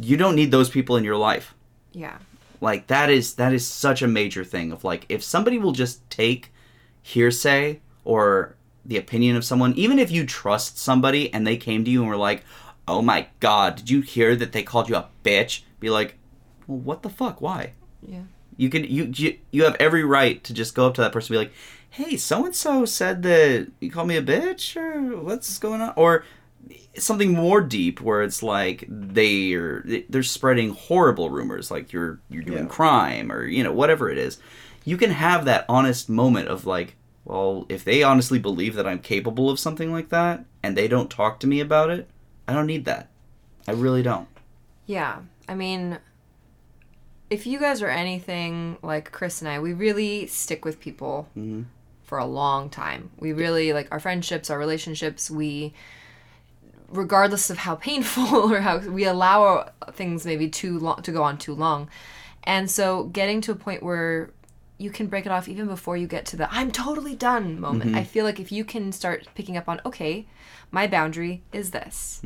You 0.00 0.16
don't 0.16 0.34
need 0.34 0.50
those 0.50 0.70
people 0.70 0.96
in 0.96 1.04
your 1.04 1.16
life. 1.16 1.54
Yeah. 1.92 2.18
Like 2.60 2.86
that 2.86 3.10
is 3.10 3.34
that 3.34 3.52
is 3.52 3.66
such 3.66 4.02
a 4.02 4.08
major 4.08 4.44
thing 4.44 4.72
of 4.72 4.84
like 4.84 5.04
if 5.08 5.22
somebody 5.22 5.58
will 5.58 5.72
just 5.72 6.08
take 6.10 6.52
hearsay 7.02 7.80
or 8.04 8.56
the 8.86 8.96
opinion 8.96 9.36
of 9.36 9.44
someone 9.44 9.72
even 9.74 9.98
if 9.98 10.10
you 10.10 10.26
trust 10.26 10.78
somebody 10.78 11.32
and 11.32 11.46
they 11.46 11.56
came 11.56 11.84
to 11.84 11.90
you 11.90 12.00
and 12.02 12.08
were 12.10 12.16
like 12.16 12.44
oh 12.86 13.00
my 13.00 13.26
god 13.40 13.76
did 13.76 13.88
you 13.90 14.00
hear 14.00 14.36
that 14.36 14.52
they 14.52 14.62
called 14.62 14.88
you 14.88 14.96
a 14.96 15.08
bitch? 15.24 15.62
Be 15.80 15.90
like 15.90 16.16
well 16.66 16.78
what 16.78 17.02
the 17.02 17.10
fuck? 17.10 17.40
Why? 17.40 17.72
Yeah. 18.06 18.22
You 18.56 18.68
can 18.70 18.84
you 18.84 19.10
you, 19.14 19.38
you 19.50 19.64
have 19.64 19.76
every 19.80 20.04
right 20.04 20.42
to 20.44 20.52
just 20.54 20.74
go 20.74 20.86
up 20.86 20.94
to 20.94 21.00
that 21.00 21.12
person 21.12 21.34
and 21.34 21.40
be 21.42 21.46
like 21.46 21.54
hey 21.90 22.16
so 22.16 22.44
and 22.44 22.54
so 22.54 22.84
said 22.84 23.22
that 23.22 23.70
you 23.80 23.90
called 23.90 24.08
me 24.08 24.16
a 24.16 24.22
bitch 24.22 24.76
or 24.76 25.16
what's 25.22 25.58
going 25.58 25.80
on? 25.80 25.92
Or 25.96 26.24
something 26.96 27.32
more 27.32 27.60
deep 27.60 28.00
where 28.00 28.22
it's 28.22 28.42
like 28.42 28.84
they're 28.88 29.84
they're 30.08 30.22
spreading 30.22 30.70
horrible 30.70 31.28
rumors 31.30 31.70
like 31.70 31.92
you're 31.92 32.20
you're 32.30 32.42
doing 32.42 32.64
Yeah. 32.64 32.70
crime 32.70 33.32
or 33.32 33.44
you 33.44 33.62
know 33.64 33.72
whatever 33.72 34.10
it 34.10 34.18
is. 34.18 34.38
You 34.84 34.96
can 34.96 35.10
have 35.10 35.44
that 35.46 35.64
honest 35.68 36.08
moment 36.08 36.48
of 36.48 36.66
like 36.66 36.96
well 37.24 37.64
if 37.68 37.84
they 37.84 38.02
honestly 38.02 38.38
believe 38.38 38.74
that 38.74 38.86
i'm 38.86 38.98
capable 38.98 39.48
of 39.50 39.58
something 39.58 39.90
like 39.92 40.08
that 40.10 40.44
and 40.62 40.76
they 40.76 40.86
don't 40.88 41.10
talk 41.10 41.40
to 41.40 41.46
me 41.46 41.60
about 41.60 41.90
it 41.90 42.08
i 42.48 42.52
don't 42.52 42.66
need 42.66 42.84
that 42.84 43.08
i 43.68 43.72
really 43.72 44.02
don't 44.02 44.28
Yeah, 44.86 45.20
I 45.48 45.54
mean, 45.54 45.98
if 47.30 47.46
you 47.46 47.58
guys 47.58 47.80
are 47.82 47.88
anything 47.88 48.76
like 48.82 49.10
Chris 49.12 49.40
and 49.40 49.48
I, 49.48 49.58
we 49.58 49.72
really 49.72 50.26
stick 50.26 50.64
with 50.64 50.78
people 50.78 51.26
Mhm. 51.36 51.64
for 52.02 52.18
a 52.18 52.26
long 52.26 52.68
time. 52.68 53.10
We 53.18 53.32
really 53.32 53.72
like 53.72 53.88
our 53.90 53.98
friendships, 54.00 54.50
our 54.50 54.58
relationships. 54.58 55.30
We, 55.30 55.72
regardless 56.90 57.50
of 57.50 57.58
how 57.58 57.74
painful 57.88 58.52
or 58.52 58.60
how 58.60 58.78
we 58.78 59.04
allow 59.04 59.70
things 59.92 60.24
maybe 60.26 60.48
too 60.48 60.78
long 60.78 61.02
to 61.02 61.12
go 61.12 61.22
on 61.22 61.38
too 61.38 61.54
long, 61.54 61.88
and 62.44 62.70
so 62.70 63.04
getting 63.04 63.40
to 63.42 63.52
a 63.52 63.56
point 63.56 63.82
where 63.82 64.30
you 64.78 64.90
can 64.90 65.06
break 65.06 65.26
it 65.26 65.32
off 65.32 65.48
even 65.48 65.66
before 65.66 65.96
you 65.96 66.06
get 66.06 66.26
to 66.26 66.36
the 66.36 66.52
I'm 66.52 66.70
totally 66.70 67.14
done 67.14 67.60
moment. 67.60 67.94
I 67.96 68.04
feel 68.04 68.24
like 68.24 68.40
if 68.40 68.50
you 68.50 68.64
can 68.64 68.92
start 68.92 69.26
picking 69.34 69.56
up 69.56 69.68
on 69.68 69.80
okay, 69.86 70.26
my 70.70 70.86
boundary 70.86 71.42
is 71.52 71.70
this. 71.70 72.20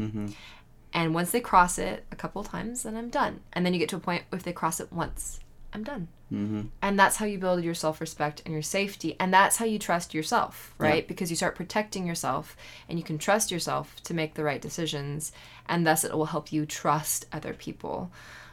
And 0.94 1.14
once 1.14 1.30
they 1.30 1.40
cross 1.40 1.78
it 1.78 2.04
a 2.10 2.16
couple 2.16 2.42
times, 2.44 2.82
then 2.82 2.96
I'm 2.96 3.10
done. 3.10 3.40
And 3.52 3.64
then 3.64 3.74
you 3.74 3.78
get 3.78 3.90
to 3.90 3.96
a 3.96 4.00
point 4.00 4.24
if 4.32 4.42
they 4.42 4.52
cross 4.52 4.80
it 4.80 4.90
once, 4.90 5.40
I'm 5.72 5.84
done. 5.84 6.08
Mm-hmm. 6.32 6.62
And 6.82 6.98
that's 6.98 7.16
how 7.16 7.26
you 7.26 7.38
build 7.38 7.62
your 7.62 7.74
self 7.74 8.00
respect 8.00 8.42
and 8.44 8.52
your 8.52 8.62
safety. 8.62 9.16
And 9.20 9.32
that's 9.32 9.56
how 9.56 9.64
you 9.64 9.78
trust 9.78 10.14
yourself, 10.14 10.74
right? 10.78 11.06
Because 11.06 11.30
you 11.30 11.36
start 11.36 11.54
protecting 11.54 12.06
yourself 12.06 12.56
and 12.88 12.98
you 12.98 13.04
can 13.04 13.18
trust 13.18 13.50
yourself 13.50 13.96
to 14.04 14.14
make 14.14 14.34
the 14.34 14.44
right 14.44 14.60
decisions. 14.60 15.32
And 15.66 15.86
thus 15.86 16.04
it 16.04 16.14
will 16.14 16.26
help 16.26 16.52
you 16.52 16.64
trust 16.64 17.26
other 17.32 17.54
people. 17.54 18.10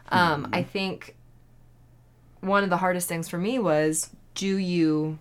Um, 0.09 0.49
I 0.53 0.61
think 0.61 1.15
one 2.45 2.63
of 2.63 2.69
the 2.69 2.77
hardest 2.77 3.07
things 3.07 3.27
for 3.27 3.37
me 3.37 3.59
was 3.59 4.09
do 4.33 4.57
you 4.57 5.17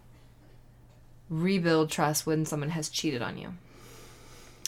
rebuild 1.31 1.91
trust 1.91 2.27
when 2.27 2.45
someone 2.45 2.71
has 2.71 2.89
cheated 2.89 3.23
on 3.23 3.39
you? 3.39 3.55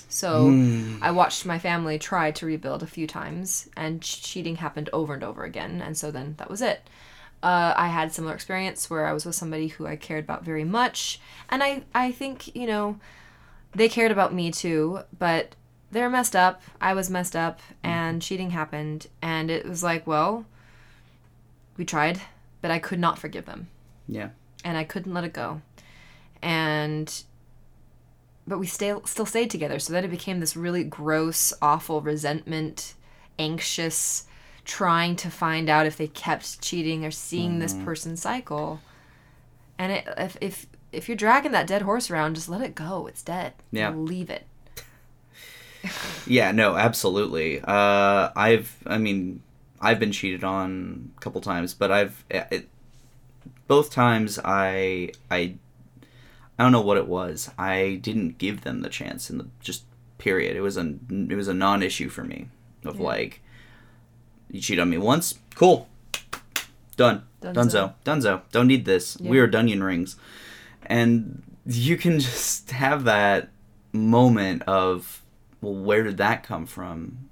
So 0.08 0.98
I 1.02 1.10
watched 1.10 1.44
my 1.44 1.58
family 1.58 1.98
try 1.98 2.30
to 2.30 2.46
rebuild 2.46 2.82
a 2.82 2.86
few 2.86 3.06
times, 3.06 3.68
and 3.76 4.00
cheating 4.00 4.56
happened 4.56 4.88
over 4.92 5.12
and 5.12 5.22
over 5.22 5.44
again. 5.44 5.82
And 5.84 5.96
so 5.96 6.10
then 6.10 6.36
that 6.38 6.48
was 6.48 6.62
it. 6.62 6.88
Uh, 7.42 7.74
I 7.76 7.88
had 7.88 8.12
similar 8.12 8.34
experience 8.34 8.88
where 8.88 9.06
I 9.06 9.12
was 9.12 9.26
with 9.26 9.34
somebody 9.34 9.68
who 9.68 9.86
I 9.86 9.96
cared 9.96 10.24
about 10.24 10.44
very 10.44 10.64
much, 10.64 11.20
and 11.50 11.62
I 11.62 11.82
I 11.94 12.12
think 12.12 12.54
you 12.56 12.66
know 12.66 12.98
they 13.74 13.88
cared 13.88 14.10
about 14.10 14.32
me 14.32 14.50
too, 14.50 15.00
but 15.18 15.54
they're 15.90 16.08
messed 16.08 16.34
up. 16.34 16.62
I 16.80 16.94
was 16.94 17.10
messed 17.10 17.36
up, 17.36 17.60
and 17.82 18.22
cheating 18.22 18.50
happened, 18.50 19.08
and 19.20 19.50
it 19.50 19.68
was 19.68 19.82
like, 19.82 20.06
well, 20.06 20.46
we 21.76 21.84
tried, 21.84 22.22
but 22.62 22.70
I 22.70 22.78
could 22.78 22.98
not 22.98 23.18
forgive 23.18 23.46
them 23.46 23.68
yeah 24.08 24.28
and 24.66 24.76
I 24.76 24.82
couldn't 24.84 25.14
let 25.14 25.24
it 25.24 25.32
go. 25.32 25.62
And 26.42 27.22
but 28.48 28.58
we 28.58 28.66
stay, 28.66 28.94
still 29.04 29.26
stayed 29.26 29.50
together, 29.50 29.78
so 29.78 29.92
then 29.92 30.04
it 30.04 30.10
became 30.10 30.40
this 30.40 30.56
really 30.56 30.84
gross, 30.84 31.52
awful 31.62 32.00
resentment, 32.00 32.94
anxious, 33.38 34.26
trying 34.64 35.16
to 35.16 35.30
find 35.30 35.68
out 35.68 35.86
if 35.86 35.96
they 35.96 36.08
kept 36.08 36.60
cheating 36.60 37.04
or 37.04 37.10
seeing 37.10 37.58
this 37.58 37.74
person 37.74 38.16
cycle. 38.16 38.80
And 39.78 39.92
it, 39.92 40.08
if 40.16 40.36
if 40.40 40.66
if 40.92 41.08
you're 41.08 41.16
dragging 41.16 41.52
that 41.52 41.66
dead 41.68 41.82
horse 41.82 42.10
around, 42.10 42.34
just 42.34 42.48
let 42.48 42.60
it 42.60 42.74
go. 42.74 43.06
It's 43.06 43.22
dead. 43.22 43.52
Yeah. 43.70 43.90
leave 43.90 44.30
it. 44.30 44.46
Yeah, 46.26 46.50
no, 46.50 46.76
absolutely. 46.76 47.60
Uh, 47.60 48.30
I've, 48.34 48.76
I 48.84 48.98
mean, 48.98 49.40
I've 49.80 50.00
been 50.00 50.12
cheated 50.12 50.42
on 50.44 51.10
a 51.16 51.20
couple 51.20 51.40
times, 51.40 51.74
but 51.74 51.90
I've, 51.90 52.24
it, 52.30 52.68
both 53.66 53.90
times 53.90 54.38
I, 54.44 55.12
I, 55.30 55.56
I 56.58 56.62
don't 56.62 56.72
know 56.72 56.80
what 56.80 56.96
it 56.96 57.06
was. 57.08 57.50
I 57.58 57.98
didn't 58.02 58.38
give 58.38 58.62
them 58.62 58.80
the 58.82 58.88
chance 58.88 59.28
in 59.30 59.38
the 59.38 59.46
just 59.60 59.84
period. 60.18 60.56
It 60.56 60.60
was 60.62 60.76
a, 60.76 60.94
it 61.10 61.34
was 61.34 61.48
a 61.48 61.54
non-issue 61.54 62.08
for 62.08 62.24
me 62.24 62.48
of 62.84 62.96
Yeah. 62.98 63.02
like, 63.06 63.42
You 64.50 64.60
cheat 64.60 64.78
on 64.78 64.88
me 64.90 64.98
once, 64.98 65.38
cool. 65.54 65.88
Done. 66.96 67.24
Dunzo. 67.42 67.54
Dunzo. 67.54 67.94
Dunzo. 68.04 68.42
Don't 68.52 68.66
need 68.68 68.86
this. 68.86 69.18
Yeah. 69.20 69.30
We 69.30 69.38
are 69.38 69.46
Dunyan 69.48 69.82
rings. 69.84 70.16
And 70.86 71.42
you 71.66 71.96
can 71.98 72.18
just 72.20 72.70
have 72.70 73.04
that 73.04 73.50
moment 73.92 74.62
of, 74.62 75.22
well, 75.60 75.74
where 75.74 76.02
did 76.02 76.16
that 76.16 76.42
come 76.42 76.64
from? 76.64 77.28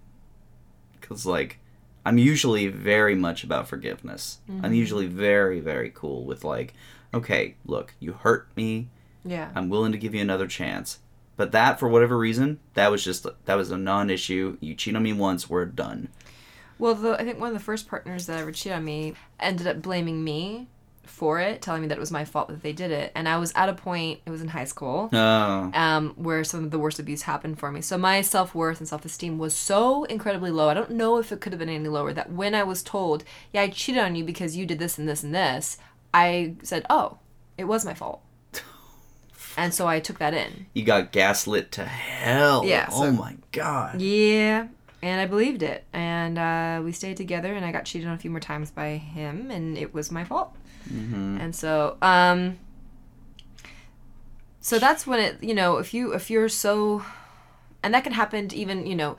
Because, 1.00 1.24
like, 1.24 1.59
I'm 2.05 2.19
usually 2.19 2.69
very 2.69 3.14
much 3.14 3.45
about 3.45 3.69
forgiveness. 3.69 4.38
Mm-hmm. 4.49 4.64
I'm 4.64 4.75
usually 4.75 5.07
very, 5.07 5.61
very 5.61 5.90
cool 5.95 6.25
with, 6.25 6.45
like, 6.45 6.75
okay, 7.12 7.57
look, 7.64 7.95
you 7.99 8.12
hurt 8.12 8.49
me. 8.57 8.88
Yeah. 9.25 9.51
I'm 9.55 9.69
willing 9.69 9.93
to 9.93 9.99
give 9.99 10.14
you 10.14 10.21
another 10.21 10.47
chance. 10.47 10.99
But 11.37 11.53
that, 11.53 11.81
for 11.81 11.88
whatever 11.88 12.17
reason, 12.17 12.61
that 12.75 12.90
was 12.90 13.03
just, 13.03 13.27
that 13.47 13.55
was 13.55 13.71
a 13.71 13.79
non 13.79 14.11
issue. 14.11 14.57
You 14.61 14.75
cheat 14.75 14.95
on 14.95 15.03
me 15.03 15.12
once, 15.12 15.49
we're 15.49 15.64
done. 15.64 16.09
Well, 16.79 16.95
the, 16.95 17.19
I 17.21 17.25
think 17.25 17.40
one 17.40 17.49
of 17.49 17.55
the 17.55 17.61
first 17.61 17.88
partners 17.88 18.27
that 18.27 18.38
ever 18.38 18.53
cheated 18.53 18.77
on 18.77 18.85
me 18.85 19.14
ended 19.40 19.67
up 19.67 19.81
blaming 19.81 20.23
me 20.23 20.69
for 21.07 21.40
it, 21.40 21.62
telling 21.62 21.83
me 21.83 21.88
that 21.88 21.97
it 21.97 22.01
was 22.01 22.11
my 22.11 22.25
fault 22.25 22.49
that 22.49 22.62
they 22.62 22.73
did 22.73 22.90
it. 22.90 23.12
And 23.14 23.29
I 23.29 23.37
was 23.38 23.53
at 23.55 23.69
a 23.69 23.75
point, 23.75 24.21
it 24.27 24.31
was 24.31 24.40
in 24.43 24.49
high 24.49 24.64
school, 24.64 25.09
Oh. 25.12 25.71
um, 25.75 26.12
where 26.17 26.45
some 26.45 26.64
of 26.64 26.71
the 26.71 26.79
worst 26.79 26.99
abuse 26.99 27.23
happened 27.23 27.59
for 27.59 27.71
me. 27.71 27.81
So 27.81 27.97
my 27.99 28.21
self 28.23 28.55
worth 28.55 28.79
and 28.81 28.88
self 28.88 29.05
esteem 29.05 29.38
was 29.38 29.55
so 29.55 30.05
incredibly 30.05 30.51
low. 30.51 30.69
I 30.69 30.75
don't 30.75 30.90
know 30.93 31.19
if 31.19 31.33
it 31.33 31.40
could 31.40 31.53
have 31.53 31.59
been 31.61 31.69
any 31.69 31.88
lower. 31.88 32.12
That 32.12 32.31
when 32.33 32.55
I 32.55 32.62
was 32.64 32.83
told, 32.83 33.25
yeah, 33.53 33.62
I 33.62 33.69
cheated 33.69 34.03
on 34.03 34.14
you 34.17 34.25
because 34.25 34.57
you 34.57 34.67
did 34.67 34.79
this 34.79 34.99
and 34.99 35.09
this 35.09 35.23
and 35.23 35.35
this, 35.35 35.79
I 36.12 36.55
said, 36.62 36.85
oh, 36.90 37.19
it 37.59 37.64
was 37.64 37.85
my 37.85 37.95
fault. 37.95 38.21
And 39.57 39.73
so 39.73 39.87
I 39.87 40.01
took 40.01 40.19
that 40.19 40.35
in. 40.35 40.67
You 40.75 40.83
got 40.85 41.12
gaslit 41.12 41.71
to 41.73 41.85
hell. 41.85 42.64
Yeah, 42.64 42.88
Oh 42.90 43.12
my 43.12 43.37
god. 43.53 44.01
Yeah, 44.01 44.67
and 45.01 45.21
I 45.21 45.27
believed 45.27 45.62
it. 45.62 45.85
And 45.93 46.38
uh, 46.38 46.83
we 46.85 46.90
stayed 46.90 47.17
together, 47.17 47.55
and 47.55 47.64
I 47.64 47.71
got 47.71 47.85
cheated 47.85 48.09
on 48.09 48.14
a 48.14 48.19
few 48.19 48.31
more 48.33 48.40
times 48.40 48.73
by 48.73 48.97
him, 48.97 49.53
and 49.53 49.79
it 49.79 49.95
was 49.95 50.11
my 50.11 50.25
fault. 50.25 50.57
Mm-hmm. 50.92 51.38
And 51.40 51.55
so, 51.55 51.97
um, 52.03 52.59
so 54.61 54.79
that's 54.79 55.07
when 55.07 55.20
it, 55.20 55.42
you 55.42 55.55
know, 55.55 55.79
if 55.79 55.92
you 55.94 56.12
if 56.14 56.31
you're 56.31 56.49
so, 56.49 57.05
and 57.83 57.92
that 57.94 58.05
can 58.05 58.12
happen 58.12 58.49
to 58.49 58.57
even 58.57 58.87
you 58.87 58.94
know, 58.94 59.16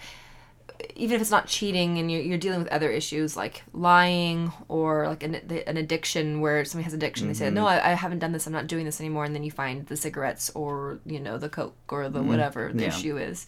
even 0.95 1.15
if 1.15 1.21
it's 1.21 1.31
not 1.31 1.47
cheating 1.47 1.97
and 1.99 2.11
you're, 2.11 2.21
you're 2.21 2.37
dealing 2.37 2.59
with 2.59 2.67
other 2.69 2.89
issues 2.89 3.37
like 3.37 3.63
lying 3.73 4.51
or 4.67 5.07
like 5.07 5.23
an, 5.23 5.35
an 5.35 5.77
addiction 5.77 6.41
where 6.41 6.65
somebody 6.65 6.83
has 6.83 6.93
addiction 6.93 7.27
they 7.27 7.33
say 7.33 7.49
no 7.49 7.65
I, 7.65 7.91
I 7.91 7.93
haven't 7.93 8.19
done 8.19 8.31
this. 8.31 8.45
I'm 8.47 8.53
not 8.53 8.67
doing 8.67 8.85
this 8.85 8.99
anymore. 8.99 9.23
And 9.25 9.33
then 9.35 9.43
you 9.43 9.51
find 9.51 9.85
the 9.87 9.95
cigarettes 9.95 10.49
or 10.53 10.99
you 11.05 11.19
know 11.19 11.37
the 11.37 11.49
coke 11.49 11.75
or 11.89 12.09
the 12.09 12.21
whatever 12.21 12.71
the 12.73 12.83
Yeah. 12.83 12.89
issue 12.89 13.17
is. 13.17 13.45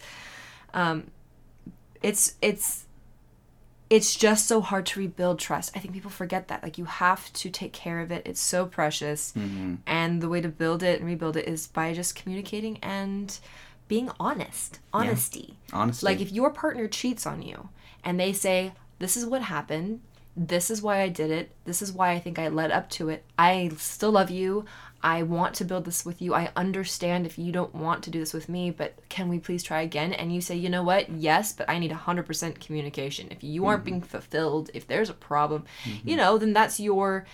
Um, 0.74 1.10
it's 2.02 2.34
it's 2.40 2.84
it's 3.90 4.16
just 4.16 4.46
so 4.46 4.60
hard 4.60 4.84
to 4.86 5.00
rebuild 5.00 5.38
trust. 5.38 5.72
I 5.74 5.78
think 5.78 5.94
people 5.94 6.10
forget 6.10 6.48
that 6.48 6.62
like 6.62 6.76
you 6.78 6.84
have 6.84 7.32
to 7.34 7.50
take 7.50 7.72
care 7.72 8.00
of 8.00 8.10
it. 8.12 8.22
It's 8.26 8.40
so 8.40 8.66
precious. 8.66 9.32
Mm-hmm. 9.36 9.76
and 9.86 10.20
the 10.20 10.28
way 10.28 10.40
to 10.40 10.48
build 10.48 10.82
it 10.82 11.00
and 11.00 11.08
rebuild 11.08 11.36
it 11.36 11.48
is 11.48 11.66
by 11.66 11.94
just 11.94 12.14
communicating 12.14 12.78
and 12.82 13.38
being 13.86 14.10
honest 14.20 14.80
honesty. 14.92 15.56
Honestly. 15.72 16.06
like 16.06 16.20
if 16.20 16.30
your 16.32 16.50
partner 16.50 16.86
cheats 16.88 17.26
on 17.26 17.42
you 17.42 17.70
and 18.04 18.20
they 18.20 18.32
say, 18.32 18.72
This 18.98 19.16
is 19.16 19.24
what 19.24 19.42
happened, 19.42 20.00
this 20.38 20.70
is 20.70 20.80
why 20.80 21.00
I 21.02 21.08
did 21.08 21.30
it, 21.30 21.50
this 21.64 21.82
is 21.82 21.92
why 21.92 22.12
I 22.12 22.20
think 22.20 22.38
I 22.38 22.48
led 22.48 22.70
up 22.70 22.88
to 22.90 23.08
it. 23.08 23.24
I 23.36 23.70
still 23.76 24.12
love 24.12 24.30
you. 24.30 24.64
I 25.02 25.22
want 25.22 25.54
to 25.56 25.64
build 25.64 25.84
this 25.84 26.04
with 26.04 26.20
you. 26.22 26.34
I 26.34 26.50
understand 26.56 27.24
if 27.26 27.38
you 27.38 27.52
don't 27.52 27.74
want 27.74 28.02
to 28.04 28.10
do 28.10 28.18
this 28.18 28.32
with 28.32 28.48
me, 28.48 28.70
but 28.70 28.94
can 29.08 29.28
we 29.28 29.38
please 29.38 29.62
try 29.62 29.82
again? 29.82 30.12
And 30.12 30.34
you 30.34 30.40
say, 30.40 30.56
you 30.56 30.68
know 30.68 30.82
what? 30.82 31.08
Yes, 31.10 31.52
but 31.52 31.68
I 31.68 31.78
need 31.78 31.92
100% 31.92 32.60
communication. 32.60 33.28
If 33.30 33.44
you 33.44 33.66
aren't 33.66 33.80
mm-hmm. 33.80 33.90
being 33.90 34.02
fulfilled, 34.02 34.70
if 34.74 34.86
there's 34.86 35.10
a 35.10 35.14
problem, 35.14 35.64
you 35.84 35.92
mm-hmm. 35.92 36.16
know, 36.16 36.38
then 36.38 36.52
that's 36.52 36.80
your. 36.80 37.26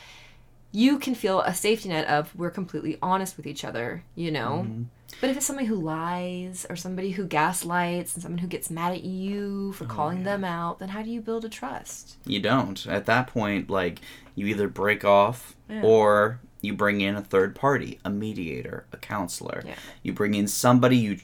You 0.73 0.99
can 0.99 1.15
feel 1.15 1.41
a 1.41 1.55
safety 1.55 1.89
net 1.89 2.07
of 2.09 2.35
we're 2.35 2.51
completely 2.51 2.99
honest 3.01 3.37
with 3.37 3.47
each 3.47 3.65
other, 3.65 4.03
you 4.15 4.31
know? 4.31 4.65
Mm-hmm. 4.67 4.83
But 5.21 5.31
if 5.31 5.37
it's 5.37 5.47
somebody 5.47 5.67
who 5.67 5.77
lies 5.77 6.67
or 6.69 6.77
somebody 6.77 7.13
who 7.13 7.27
gaslights 7.27 8.15
and 8.15 8.23
someone 8.23 8.39
who 8.39 8.47
gets 8.47 8.71
mad 8.71 8.93
at 8.93 9.05
you 9.05 9.73
for 9.73 9.85
oh, 9.85 9.89
calling 9.89 10.23
them 10.25 10.45
out, 10.45 10.79
then 10.79 10.91
how 10.91 11.03
do 11.03 11.11
you 11.11 11.21
build 11.21 11.45
a 11.45 11.49
trust? 11.49 12.17
you 12.27 12.41
don't. 12.41 12.87
At 12.87 13.07
that 13.07 13.27
point, 13.29 13.71
like, 13.71 14.01
you 14.35 14.47
either 14.47 14.69
break 14.69 15.05
off 15.05 15.55
Yeah. 15.69 15.83
or 15.83 16.41
you 16.61 16.75
bring 16.75 17.01
in 17.01 17.15
a 17.15 17.21
third 17.23 17.55
party, 17.55 17.99
a 18.05 18.11
mediator, 18.11 18.87
a 18.93 18.97
counselor. 18.97 19.63
Yeah. 19.67 19.75
You 20.03 20.13
bring 20.13 20.35
in 20.35 20.47
somebody 20.49 20.97
you 20.97 21.19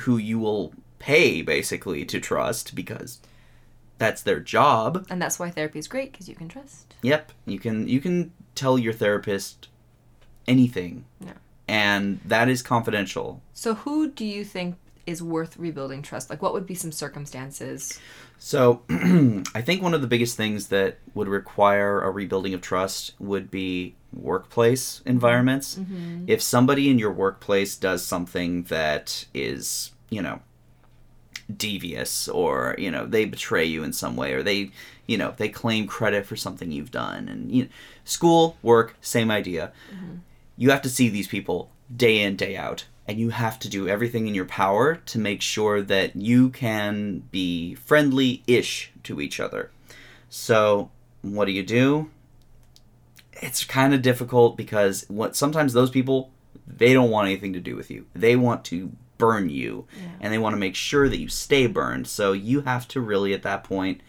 who 0.00 0.16
you 0.16 0.38
will 0.38 0.72
pay 0.98 1.42
basically 1.42 2.04
to 2.04 2.20
trust 2.20 2.74
because 2.74 3.20
that's 3.98 4.22
their 4.22 4.40
job. 4.40 5.06
And 5.10 5.20
that's 5.20 5.38
why 5.38 5.50
therapy 5.50 5.78
is 5.78 5.88
great 5.88 6.12
because 6.12 6.28
you 6.28 6.34
can 6.34 6.48
trust. 6.48 6.94
Yep, 7.02 7.32
you 7.46 7.58
can 7.58 7.86
you 7.88 8.00
can 8.00 8.32
tell 8.54 8.78
your 8.78 8.92
therapist 8.92 9.68
anything. 10.46 11.04
Yeah. 11.20 11.32
And 11.68 12.20
that 12.24 12.48
is 12.48 12.62
confidential. 12.62 13.42
So, 13.52 13.74
who 13.74 14.10
do 14.10 14.24
you 14.24 14.44
think 14.44 14.76
is 15.06 15.22
worth 15.22 15.56
rebuilding 15.56 16.02
trust? 16.02 16.30
Like, 16.30 16.42
what 16.42 16.52
would 16.52 16.66
be 16.66 16.74
some 16.74 16.92
circumstances? 16.92 17.98
So, 18.38 18.82
I 18.90 19.60
think 19.60 19.82
one 19.82 19.94
of 19.94 20.00
the 20.00 20.06
biggest 20.06 20.36
things 20.36 20.68
that 20.68 20.98
would 21.14 21.28
require 21.28 22.02
a 22.02 22.10
rebuilding 22.10 22.54
of 22.54 22.60
trust 22.60 23.14
would 23.18 23.50
be 23.50 23.94
workplace 24.12 25.02
environments. 25.04 25.76
Mm-hmm. 25.76 26.24
If 26.26 26.42
somebody 26.42 26.88
in 26.88 26.98
your 26.98 27.12
workplace 27.12 27.76
does 27.76 28.04
something 28.04 28.64
that 28.64 29.26
is, 29.34 29.92
you 30.08 30.22
know, 30.22 30.40
devious 31.54 32.28
or, 32.28 32.74
you 32.78 32.90
know, 32.90 33.06
they 33.06 33.24
betray 33.24 33.64
you 33.64 33.82
in 33.82 33.92
some 33.92 34.16
way 34.16 34.32
or 34.34 34.42
they, 34.42 34.70
you 35.06 35.16
know, 35.16 35.34
they 35.36 35.48
claim 35.48 35.86
credit 35.86 36.26
for 36.26 36.36
something 36.36 36.70
you've 36.70 36.90
done 36.90 37.28
and 37.28 37.50
you 37.50 37.64
know, 37.64 37.70
school, 38.04 38.56
work, 38.62 38.96
same 39.00 39.30
idea. 39.30 39.72
Mm-hmm. 39.94 40.16
You 40.58 40.70
have 40.70 40.82
to 40.82 40.90
see 40.90 41.08
these 41.08 41.28
people 41.28 41.70
day 41.96 42.20
in, 42.20 42.36
day 42.36 42.54
out 42.56 42.84
and 43.08 43.18
you 43.18 43.30
have 43.30 43.58
to 43.58 43.70
do 43.70 43.88
everything 43.88 44.28
in 44.28 44.34
your 44.34 44.44
power 44.44 44.96
to 44.96 45.18
make 45.18 45.40
sure 45.40 45.80
that 45.80 46.14
you 46.14 46.50
can 46.50 47.20
be 47.30 47.74
friendly 47.74 48.42
ish 48.46 48.92
to 49.04 49.18
each 49.18 49.40
other. 49.40 49.70
So, 50.28 50.90
what 51.22 51.46
do 51.46 51.52
you 51.52 51.62
do? 51.62 52.10
It's 53.32 53.64
kind 53.64 53.94
of 53.94 54.02
difficult 54.02 54.58
because 54.58 55.06
what 55.08 55.34
sometimes 55.34 55.72
those 55.72 55.90
people 55.90 56.30
they 56.66 56.92
don't 56.92 57.10
want 57.10 57.26
anything 57.26 57.54
to 57.54 57.60
do 57.60 57.74
with 57.74 57.90
you. 57.90 58.04
They 58.14 58.36
want 58.36 58.62
to 58.66 58.92
burn 59.16 59.48
you 59.48 59.86
and 60.20 60.30
they 60.30 60.38
want 60.38 60.52
to 60.52 60.60
make 60.60 60.74
sure 60.74 61.08
that 61.08 61.18
you 61.18 61.28
stay 61.28 61.66
burned. 61.66 62.06
So, 62.06 62.32
you 62.32 62.60
have 62.60 62.86
to 62.88 63.00
really 63.00 63.32
at 63.32 63.42
that 63.42 63.64
point 63.64 64.02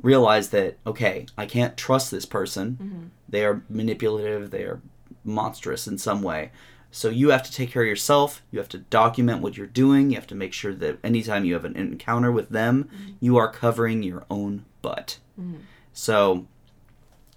realize 0.00 0.50
that 0.50 0.76
okay, 0.86 1.26
I 1.36 1.46
can't 1.46 1.76
trust 1.76 2.12
this 2.12 2.26
person. 2.26 2.78
Mm-hmm. 2.80 3.04
They 3.28 3.44
are 3.44 3.62
manipulative, 3.68 4.52
they 4.52 4.62
are 4.62 4.80
monstrous 5.24 5.86
in 5.86 5.98
some 5.98 6.22
way. 6.22 6.50
So 6.90 7.08
you 7.08 7.30
have 7.30 7.44
to 7.44 7.52
take 7.52 7.70
care 7.70 7.82
of 7.82 7.88
yourself. 7.88 8.42
You 8.50 8.58
have 8.58 8.68
to 8.70 8.78
document 8.78 9.42
what 9.42 9.56
you're 9.56 9.66
doing. 9.66 10.10
You 10.10 10.16
have 10.16 10.26
to 10.28 10.34
make 10.34 10.52
sure 10.52 10.74
that 10.74 10.98
anytime 11.04 11.44
you 11.44 11.54
have 11.54 11.64
an 11.64 11.76
encounter 11.76 12.32
with 12.32 12.48
them, 12.48 12.84
mm-hmm. 12.84 13.12
you 13.20 13.36
are 13.36 13.50
covering 13.50 14.02
your 14.02 14.24
own 14.28 14.64
butt. 14.82 15.18
Mm-hmm. 15.40 15.60
So 15.92 16.46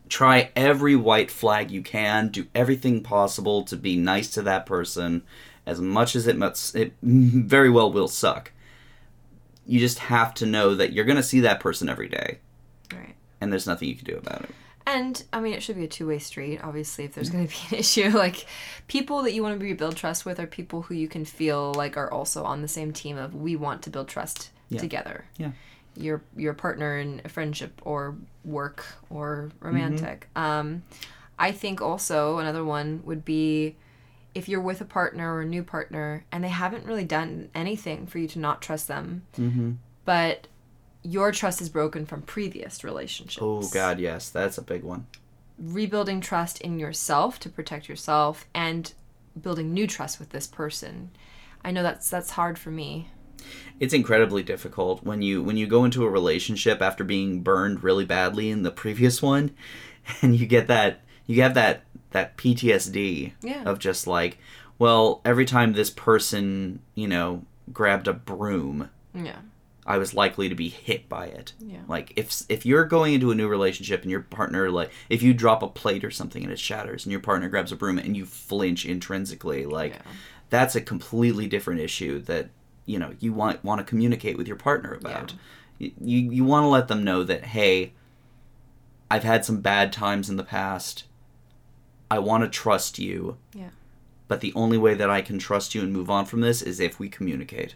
try 0.10 0.52
every 0.56 0.96
white 0.96 1.30
flag 1.30 1.69
you 1.69 1.82
can. 1.84 2.30
Do 2.30 2.48
everything 2.56 3.04
possible 3.04 3.63
to 3.63 3.76
be 3.76 3.96
nice 3.96 4.30
to 4.32 4.41
that 4.43 4.65
person, 4.65 5.24
as 5.65 5.80
much 5.80 6.15
as 6.15 6.26
it 6.26 6.38
must. 6.38 6.76
It 6.76 6.93
very 7.04 7.69
well 7.69 7.91
will 7.91 8.08
suck. 8.08 8.52
You 9.65 9.80
just 9.80 10.00
have 10.00 10.34
to 10.36 10.46
know 10.46 10.76
that 10.76 10.93
you're 10.93 11.06
going 11.06 11.17
to 11.17 11.24
see 11.24 11.39
that 11.41 11.60
person 11.60 11.89
every 11.89 12.10
day, 12.10 12.39
Right. 12.91 13.15
and 13.39 13.52
there's 13.52 13.67
nothing 13.67 13.88
you 13.88 13.96
can 13.96 14.06
do 14.06 14.17
about 14.17 14.41
it. 14.41 14.50
And 14.86 15.24
I 15.32 15.39
mean, 15.39 15.54
it 15.54 15.63
should 15.63 15.78
be 15.78 15.86
a 15.86 15.88
two 15.88 16.08
way 16.08 16.19
street, 16.19 16.60
obviously, 16.62 17.06
if 17.06 17.13
there's 17.15 17.30
going 17.30 17.48
to 17.48 17.54
be 17.54 17.76
an 17.76 17.80
issue. 17.80 18.10
Like, 18.10 18.46
people 18.88 19.22
that 19.24 19.34
you 19.34 19.41
want 19.43 19.58
to 19.60 19.63
rebuild 19.63 19.96
trust 19.96 20.26
with 20.26 20.39
are 20.39 20.48
people 20.48 20.82
who 20.84 20.93
you 20.96 21.08
can 21.08 21.24
feel 21.26 21.74
like 21.74 21.96
are 21.98 22.12
also 22.12 22.43
on 22.43 22.62
the 22.62 22.67
same 22.67 22.91
team 22.91 23.17
of 23.17 23.34
we 23.34 23.56
want 23.56 23.82
to 23.84 23.89
build 23.89 24.08
trust 24.10 24.50
Yeah. 24.69 24.80
together. 24.82 25.26
Yeah. 25.38 25.52
Your, 25.96 26.22
your 26.36 26.54
partner 26.54 26.98
in 26.98 27.22
a 27.24 27.30
friendship 27.30 27.80
or 27.86 28.15
work 28.43 28.84
or 29.10 29.52
romantic. 29.60 30.28
Um, 30.36 30.84
I 31.39 31.52
think 31.52 31.82
also 31.82 32.39
another 32.39 32.65
one 32.65 33.02
would 33.06 33.24
be 33.24 33.76
if 34.36 34.50
you're 34.50 34.62
with 34.62 34.82
a 34.82 34.86
partner 34.86 35.36
or 35.36 35.41
a 35.41 35.46
new 35.46 35.62
partner 35.63 36.26
and 36.32 36.43
they 36.43 36.50
haven't 36.50 36.86
really 36.86 37.04
done 37.04 37.50
anything 37.54 38.08
for 38.08 38.17
you 38.17 38.28
to 38.30 38.39
not 38.39 38.62
trust 38.62 38.88
them, 38.88 39.22
Mm-hmm. 39.38 39.74
but 40.06 40.48
your 41.03 41.31
trust 41.31 41.61
is 41.61 41.69
broken 41.69 42.05
from 42.05 42.21
previous 42.21 42.83
relationships 42.83 43.39
Oh 43.41 43.67
God, 43.73 43.99
yes, 43.99 44.29
that's 44.29 44.57
a 44.57 44.61
big 44.63 44.83
one. 44.83 45.05
rebuilding 45.59 46.21
trust 46.21 46.59
in 46.61 46.79
yourself 46.79 47.39
to 47.41 47.49
protect 47.49 47.87
yourself 47.89 48.45
and 48.53 48.93
building 49.39 49.73
new 49.73 49.87
trust 49.87 50.19
with 50.19 50.29
this 50.29 50.47
person. 50.47 51.11
I 51.63 51.71
know 51.71 51.83
that's 51.83 52.09
that's 52.09 52.31
hard 52.31 52.57
for 52.59 52.71
me. 52.71 53.09
It's 53.79 53.93
incredibly 53.93 54.43
difficult 54.43 55.03
when 55.03 55.21
you 55.21 55.43
when 55.43 55.57
you 55.57 55.67
go 55.67 55.83
into 55.85 56.05
a 56.05 56.09
relationship 56.09 56.81
after 56.81 57.03
being 57.03 57.41
burned 57.41 57.83
really 57.83 58.05
badly 58.05 58.49
in 58.49 58.63
the 58.63 58.71
previous 58.71 59.21
one, 59.21 59.51
and 60.21 60.35
you 60.35 60.45
get 60.45 60.67
that 60.67 61.01
you 61.25 61.41
have 61.41 61.53
that 61.55 61.83
that 62.11 62.37
PTSD 62.37 63.33
Yeah. 63.41 63.63
of 63.65 63.79
just 63.79 64.05
like, 64.07 64.37
well, 64.77 65.21
every 65.25 65.45
time 65.45 65.73
this 65.73 65.89
person 65.89 66.79
you 66.95 67.07
know 67.07 67.43
grabbed 67.71 68.07
a 68.07 68.13
broom, 68.13 68.89
Yeah. 69.15 69.39
I 69.86 69.98
was 69.98 70.13
likely 70.13 70.48
to 70.50 70.56
be 70.56 70.69
hit 70.69 71.10
by 71.10 71.26
it. 71.26 71.54
Yeah. 71.60 71.82
Like 71.88 72.13
if 72.15 72.43
if 72.50 72.65
you're 72.65 72.86
going 72.86 73.13
into 73.13 73.32
a 73.32 73.36
new 73.36 73.48
relationship 73.48 74.02
and 74.04 74.12
your 74.12 74.22
partner 74.22 74.69
like 74.72 74.91
if 75.10 75.22
you 75.22 75.34
drop 75.34 75.62
a 75.62 75.67
plate 75.67 76.04
or 76.06 76.12
something 76.12 76.41
and 76.43 76.52
it 76.52 76.60
shatters 76.60 77.06
and 77.06 77.12
your 77.12 77.19
partner 77.22 77.50
grabs 77.50 77.72
a 77.72 77.76
broom 77.76 77.98
and 77.98 78.15
you 78.15 78.26
flinch 78.26 78.86
intrinsically, 78.86 79.65
like 79.65 79.93
Yeah. 79.93 80.12
that's 80.50 80.76
a 80.76 80.82
completely 80.82 81.48
different 81.48 81.82
issue 81.82 82.19
that 82.22 82.50
you 82.86 82.98
know 83.00 83.13
you 83.19 83.34
want 83.34 83.63
want 83.63 83.80
to 83.80 83.84
communicate 83.86 84.38
with 84.38 84.48
your 84.48 84.56
partner 84.58 84.93
about. 84.93 85.34
You 85.80 85.91
you, 86.00 86.32
you 86.32 86.43
want 86.46 86.63
to 86.63 86.67
let 86.69 86.88
them 86.88 87.04
know 87.04 87.24
that 87.24 87.43
hey, 87.46 87.91
I've 89.12 89.24
had 89.24 89.43
some 89.46 89.62
bad 89.62 89.91
times 89.91 90.30
in 90.30 90.38
the 90.38 90.43
past. 90.43 91.04
I 92.10 92.19
want 92.19 92.43
to 92.43 92.50
trust 92.50 93.00
you. 93.00 93.38
Yeah. 93.54 93.69
But 94.28 94.39
the 94.41 94.54
only 94.56 94.78
way 94.78 94.93
that 94.93 95.10
I 95.10 95.22
can 95.22 95.39
trust 95.39 95.76
you 95.76 95.82
and 95.82 95.91
move 95.91 96.10
on 96.10 96.26
from 96.26 96.41
this 96.41 96.62
is 96.62 96.80
if 96.80 97.00
we 97.00 97.10
communicate. 97.10 97.76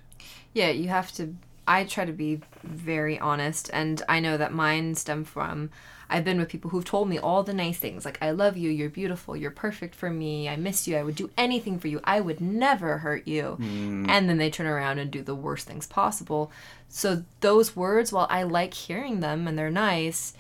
Yeah, 0.54 0.70
you 0.70 0.88
have 0.88 1.12
to. 1.14 1.36
I 1.68 1.84
try 1.84 2.06
to 2.06 2.14
be 2.14 2.42
very 2.64 3.20
honest, 3.20 3.70
and 3.74 4.02
I 4.08 4.20
know 4.20 4.38
that 4.38 4.54
mine 4.54 4.96
stem 4.96 5.24
from. 5.24 5.70
I've 6.10 6.24
been 6.24 6.40
with 6.40 6.48
people 6.48 6.70
who've 6.72 6.86
told 6.86 7.10
me 7.10 7.20
all 7.20 7.44
the 7.44 7.54
nice 7.54 7.78
things, 7.78 8.06
like 8.06 8.18
"I 8.22 8.32
love 8.32 8.56
you, 8.56 8.70
you're 8.70 8.90
beautiful, 8.90 9.36
you're 9.36 9.52
perfect 9.52 9.94
for 9.94 10.10
me, 10.10 10.48
I 10.48 10.56
miss 10.56 10.88
you, 10.88 10.96
I 10.96 11.04
would 11.04 11.16
do 11.16 11.30
anything 11.38 11.80
for 11.80 11.90
you, 11.90 12.00
I 12.06 12.22
would 12.22 12.40
never 12.40 13.00
hurt 13.00 13.28
you," 13.28 13.58
mm. 13.60 14.08
and 14.08 14.30
then 14.30 14.38
they 14.38 14.50
turn 14.50 14.68
around 14.68 15.00
and 15.00 15.12
do 15.12 15.22
the 15.22 15.36
worst 15.36 15.68
things 15.68 15.86
possible. 15.86 16.50
So 16.88 17.24
those 17.42 17.76
words, 17.76 18.14
while 18.14 18.28
I 18.30 18.44
like 18.44 18.74
hearing 18.74 19.20
them 19.20 19.48
and 19.50 19.60
they're 19.60 19.70
nice, 19.70 20.34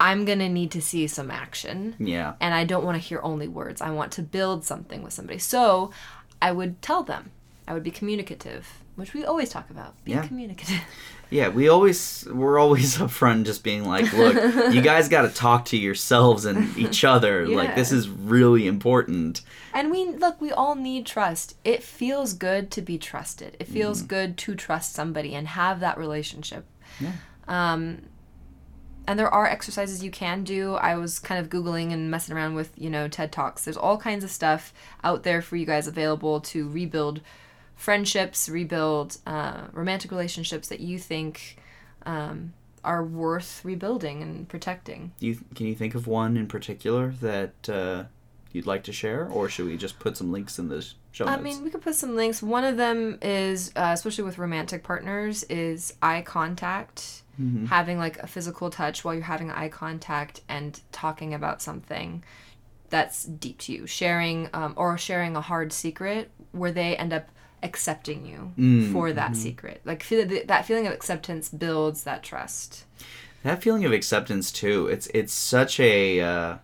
I'm 0.00 0.24
gonna 0.24 0.48
need 0.48 0.70
to 0.70 0.80
see 0.80 1.06
some 1.06 1.30
action 1.30 1.94
Yeah. 1.98 2.34
and 2.40 2.54
I 2.54 2.64
don't 2.64 2.84
want 2.84 2.96
to 2.96 3.06
hear 3.06 3.20
only 3.22 3.48
words. 3.48 3.82
I 3.82 3.90
want 3.90 4.12
to 4.12 4.22
build 4.22 4.64
something 4.64 5.02
with 5.02 5.12
somebody. 5.12 5.38
So 5.38 5.90
I 6.40 6.52
would 6.52 6.80
tell 6.80 7.02
them. 7.02 7.32
I 7.66 7.74
would 7.74 7.82
be 7.82 7.90
communicative, 7.90 8.80
which 8.98 9.14
we 9.14 9.24
always 9.24 9.48
talk 9.48 9.70
about. 9.70 9.94
Being 10.04 10.18
Yeah. 10.18 10.26
communicative. 10.26 10.80
Yeah, 11.30 11.48
we 11.50 11.68
always 11.68 12.26
we're 12.32 12.58
always 12.58 12.96
upfront 13.04 13.44
just 13.44 13.62
being 13.62 13.84
like, 13.84 14.10
look, 14.14 14.34
you 14.72 14.80
guys 14.80 15.08
got 15.14 15.22
to 15.22 15.28
talk 15.28 15.66
to 15.66 15.76
yourselves 15.76 16.46
and 16.46 16.74
each 16.78 17.04
other. 17.04 17.46
Like 17.46 17.74
this 17.74 17.92
is 17.92 18.08
really 18.08 18.66
important. 18.66 19.42
And 19.74 19.90
we 19.90 20.06
look, 20.06 20.40
we 20.40 20.52
all 20.52 20.74
need 20.74 21.04
trust. 21.04 21.54
It 21.64 21.82
feels 21.82 22.32
good 22.32 22.70
to 22.70 22.80
be 22.80 22.96
trusted. 22.96 23.58
It 23.60 23.66
feels 23.68 24.00
good 24.00 24.38
to 24.38 24.54
trust 24.54 24.94
somebody 24.94 25.34
and 25.34 25.48
have 25.48 25.80
that 25.80 25.98
relationship. 25.98 26.64
Yeah. 26.98 27.12
Um 27.46 28.04
and 29.06 29.18
there 29.18 29.28
are 29.32 29.46
exercises 29.46 30.02
you 30.02 30.10
can 30.10 30.44
do. 30.44 30.76
I 30.76 30.96
was 30.96 31.18
kind 31.18 31.38
of 31.40 31.50
googling 31.50 31.92
and 31.92 32.10
messing 32.10 32.34
around 32.34 32.54
with, 32.54 32.72
you 32.76 32.88
know, 32.88 33.06
TED 33.06 33.32
Talks. 33.32 33.64
There's 33.64 33.76
all 33.76 33.98
kinds 33.98 34.24
of 34.24 34.30
stuff 34.30 34.72
out 35.04 35.24
there 35.24 35.42
for 35.42 35.56
you 35.56 35.66
guys 35.66 35.86
available 35.86 36.40
to 36.40 36.68
rebuild 36.70 37.20
friendships, 37.78 38.48
rebuild 38.48 39.16
uh, 39.24 39.68
romantic 39.72 40.10
relationships 40.10 40.68
that 40.68 40.80
you 40.80 40.98
think 40.98 41.56
um, 42.04 42.52
are 42.84 43.04
worth 43.04 43.64
rebuilding 43.64 44.20
and 44.20 44.48
protecting. 44.48 45.12
Do 45.20 45.28
you 45.28 45.38
can 45.54 45.66
you 45.66 45.74
think 45.74 45.94
of 45.94 46.06
one 46.06 46.36
in 46.36 46.48
particular 46.48 47.14
that 47.22 47.68
uh, 47.68 48.04
you'd 48.52 48.66
like 48.66 48.82
to 48.84 48.92
share, 48.92 49.26
or 49.28 49.48
should 49.48 49.66
we 49.66 49.76
just 49.76 49.98
put 50.00 50.16
some 50.16 50.32
links 50.32 50.58
in 50.58 50.68
the 50.68 50.82
show 51.12 51.24
notes? 51.24 51.38
I 51.38 51.40
mean, 51.40 51.62
we 51.62 51.70
could 51.70 51.80
put 51.80 51.94
some 51.94 52.16
links. 52.16 52.42
One 52.42 52.64
of 52.64 52.76
them 52.76 53.18
is, 53.22 53.72
uh, 53.76 53.92
especially 53.94 54.24
with 54.24 54.38
romantic 54.38 54.82
partners, 54.82 55.44
is 55.44 55.94
eye 56.02 56.22
contact. 56.22 57.22
Mm-hmm. 57.40 57.66
Having 57.66 57.98
like 57.98 58.18
a 58.18 58.26
physical 58.26 58.68
touch 58.68 59.04
while 59.04 59.14
you're 59.14 59.22
having 59.22 59.52
eye 59.52 59.68
contact 59.68 60.40
and 60.48 60.80
talking 60.90 61.32
about 61.32 61.62
something 61.62 62.24
that's 62.90 63.22
deep 63.22 63.58
to 63.58 63.72
you. 63.72 63.86
Sharing 63.86 64.50
um, 64.52 64.74
or 64.76 64.98
sharing 64.98 65.36
a 65.36 65.40
hard 65.40 65.72
secret 65.72 66.32
where 66.50 66.72
they 66.72 66.96
end 66.96 67.12
up 67.12 67.28
accepting 67.62 68.24
you 68.26 68.52
Mm, 68.58 68.92
for 68.92 69.12
that 69.12 69.32
mm-hmm. 69.32 69.40
secret. 69.40 69.80
Like 69.84 70.02
feel, 70.02 70.26
that 70.46 70.64
feeling 70.66 70.86
of 70.86 70.92
acceptance 70.92 71.48
builds 71.48 72.04
that 72.04 72.22
trust. 72.22 72.84
that 73.42 73.62
feeling 73.62 73.84
of 73.84 73.92
acceptance 73.92 74.50
too. 74.52 74.86
It's 74.88 75.06
it's 75.14 75.32
such 75.32 75.78
a 75.80 76.20
uh, 76.20 76.56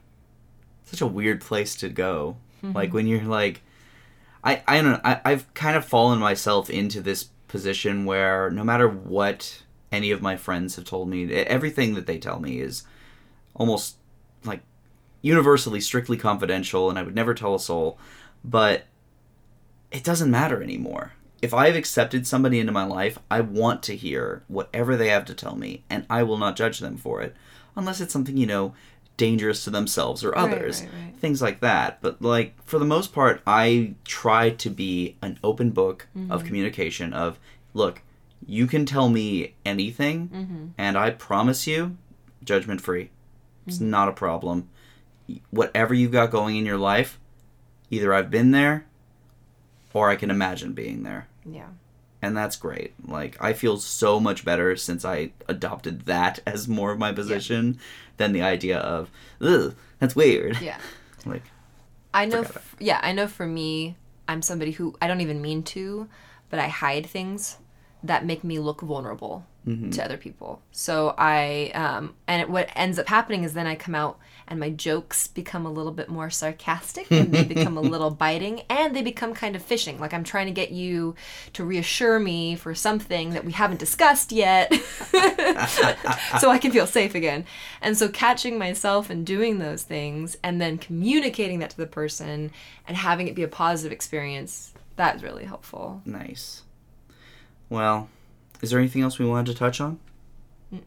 such 0.85 1.01
a 1.01 1.07
weird 1.07 1.41
place 1.41 1.75
to 1.77 1.89
go. 1.89 2.37
Like 2.63 2.95
when 2.95 3.07
you're 3.07 3.23
like, 3.25 3.61
I 4.43 4.63
I 4.67 4.81
don't 4.81 4.93
know. 4.93 5.01
I, 5.05 5.21
I've 5.25 5.53
kind 5.53 5.77
of 5.77 5.85
fallen 5.85 6.19
myself 6.19 6.71
into 6.71 7.03
this 7.03 7.25
position 7.49 8.07
where 8.07 8.51
no 8.51 8.65
matter 8.65 8.89
what 8.89 9.63
any 9.93 10.11
of 10.11 10.23
my 10.23 10.37
friends 10.37 10.77
have 10.77 10.87
told 10.87 11.09
me, 11.09 11.31
everything 11.35 11.93
that 11.95 12.07
they 12.07 12.19
tell 12.19 12.41
me 12.41 12.61
is 12.61 12.83
almost 13.55 13.97
like 14.45 14.63
universally 15.21 15.81
strictly 15.81 16.17
confidential, 16.17 16.89
and 16.89 16.99
I 16.99 17.03
would 17.03 17.15
never 17.15 17.35
tell 17.35 17.55
a 17.55 17.61
soul. 17.61 17.99
But 18.43 18.85
it 19.95 20.05
doesn't 20.05 20.31
matter 20.31 20.63
anymore. 20.63 21.13
If 21.41 21.55
I've 21.55 21.77
accepted 21.77 22.27
somebody 22.27 22.59
into 22.59 22.73
my 22.73 22.85
life, 22.85 23.19
I 23.31 23.41
want 23.41 23.83
to 23.85 23.97
hear 23.97 24.43
whatever 24.49 24.97
they 24.97 25.09
have 25.09 25.25
to 25.27 25.35
tell 25.35 25.57
me, 25.57 25.85
and 25.91 26.05
I 26.11 26.23
will 26.23 26.39
not 26.39 26.57
judge 26.57 26.81
them 26.81 26.97
for 26.97 27.21
it, 27.23 27.35
unless 27.77 28.01
it's 28.01 28.13
something 28.13 28.37
you 28.37 28.47
know 28.47 28.75
dangerous 29.17 29.63
to 29.65 29.71
themselves 29.71 30.25
or 30.25 30.31
Right, 30.33 30.41
others, 30.41 30.83
right, 30.83 30.91
right. 30.93 31.17
things 31.21 31.41
like 31.41 31.61
that. 31.61 32.01
But 32.03 32.21
like 32.21 32.55
for 32.65 32.79
the 32.79 32.85
most 32.85 33.13
part, 33.13 33.41
I 33.47 33.95
try 34.05 34.51
to 34.51 34.71
be 34.71 35.17
an 35.23 35.39
open 35.45 35.71
book 35.71 36.09
Mm-hmm. 36.17 36.33
of 36.33 36.45
communication. 36.45 37.13
Of 37.13 37.39
look, 37.75 38.03
you 38.47 38.67
can 38.67 38.85
tell 38.87 39.09
me 39.11 39.55
anything, 39.65 40.29
Mm-hmm. 40.29 40.67
and 40.79 40.97
I 40.97 41.11
promise 41.11 41.67
you, 41.67 41.97
judgment 42.43 42.81
free. 42.81 43.11
It's 43.67 43.77
Mm-hmm. 43.77 43.91
not 43.91 44.09
a 44.09 44.13
problem. 44.13 44.69
Whatever 45.51 45.95
you've 45.95 46.13
got 46.13 46.31
going 46.31 46.57
in 46.57 46.67
your 46.67 46.77
life, 46.79 47.19
either 47.91 48.13
I've 48.13 48.31
been 48.31 48.51
there 48.51 48.87
or 49.95 50.11
I 50.11 50.17
can 50.17 50.31
imagine 50.31 50.75
being 50.75 51.05
there. 51.05 51.29
Yeah. 51.47 51.69
And 52.21 52.37
that's 52.37 52.57
great. 52.57 52.93
Like 53.07 53.43
I 53.43 53.55
feel 53.55 53.79
so 53.79 54.21
much 54.21 54.45
better 54.45 54.77
since 54.77 55.05
I 55.05 55.31
adopted 55.49 56.05
that 56.07 56.41
as 56.47 56.69
more 56.69 56.93
of 56.93 56.99
my 56.99 57.13
position 57.13 57.79
than 58.19 58.33
the 58.33 58.43
idea 58.43 58.79
of, 58.79 59.11
ugh, 59.41 59.75
that's 59.99 60.15
weird. 60.15 60.61
Yeah. 60.61 60.77
Like 61.27 61.45
I 62.13 62.27
know, 62.27 62.43
f- 62.43 62.77
yeah, 62.79 63.01
I 63.03 63.13
know 63.13 63.27
for 63.27 63.47
me, 63.47 63.97
I'm 64.29 64.43
somebody 64.43 64.73
who 64.73 64.95
I 65.01 65.07
don't 65.07 65.23
even 65.23 65.41
mean 65.41 65.63
to, 65.63 66.07
but 66.51 66.61
I 66.61 66.69
hide 66.69 67.07
things 67.07 67.57
that 68.03 68.27
make 68.27 68.45
me 68.45 68.59
look 68.59 68.83
vulnerable 68.83 69.47
to 69.67 70.05
other 70.05 70.19
people. 70.19 70.61
So 70.73 71.15
I, 71.17 71.73
um, 71.75 72.15
and 72.29 72.43
it, 72.43 72.51
what 72.51 72.69
ends 72.77 72.99
up 72.99 73.09
happening 73.09 73.45
is 73.45 73.55
then 73.55 73.67
I 73.67 73.77
come 73.77 73.95
out 73.95 74.19
and 74.47 74.61
my 74.61 74.69
jokes 74.69 75.27
become 75.27 75.65
a 75.65 75.71
little 75.71 75.91
bit 75.91 76.11
more 76.11 76.29
sarcastic 76.29 77.11
and 77.11 77.33
they 77.33 77.45
become 77.45 77.79
a 77.79 77.81
little 77.95 78.11
biting 78.11 78.61
and 78.69 78.95
they 78.95 79.01
become 79.01 79.33
kind 79.33 79.57
of 79.57 79.63
fishing. 79.63 79.99
Like 79.99 80.13
I'm 80.13 80.23
trying 80.23 80.47
to 80.47 80.53
get 80.53 80.71
you 80.71 81.15
to 81.55 81.65
reassure 81.65 82.19
me 82.19 82.57
for 82.57 82.75
something 82.75 83.31
that 83.31 83.47
we 83.47 83.53
haven't 83.53 83.81
discussed 83.81 84.33
yet 84.33 84.71
so 86.39 86.51
I 86.51 86.59
can 86.61 86.71
feel 86.71 86.87
safe 86.87 87.15
again. 87.15 87.47
And 87.81 87.97
so 87.97 88.11
catching 88.11 88.59
myself 88.59 89.09
and 89.09 89.25
doing 89.25 89.61
those 89.61 89.83
things 89.83 90.37
and 90.43 90.61
then 90.61 90.77
communicating 90.77 91.61
that 91.61 91.71
to 91.71 91.77
the 91.79 91.87
person 91.87 92.51
and 92.87 92.97
having 92.99 93.29
it 93.29 93.35
be 93.35 93.43
a 93.43 93.49
positive 93.49 93.93
experience, 93.93 94.75
that's 94.97 95.23
really 95.23 95.45
helpful. 95.47 96.03
nice. 96.05 96.65
Well, 97.71 98.11
is 98.65 98.71
there 98.71 98.79
anything 98.81 99.03
else 99.03 99.19
we 99.19 99.27
wanted 99.27 99.53
to 99.53 99.59
touch 99.59 99.79
on? 99.79 100.01
Okay. 100.73 100.83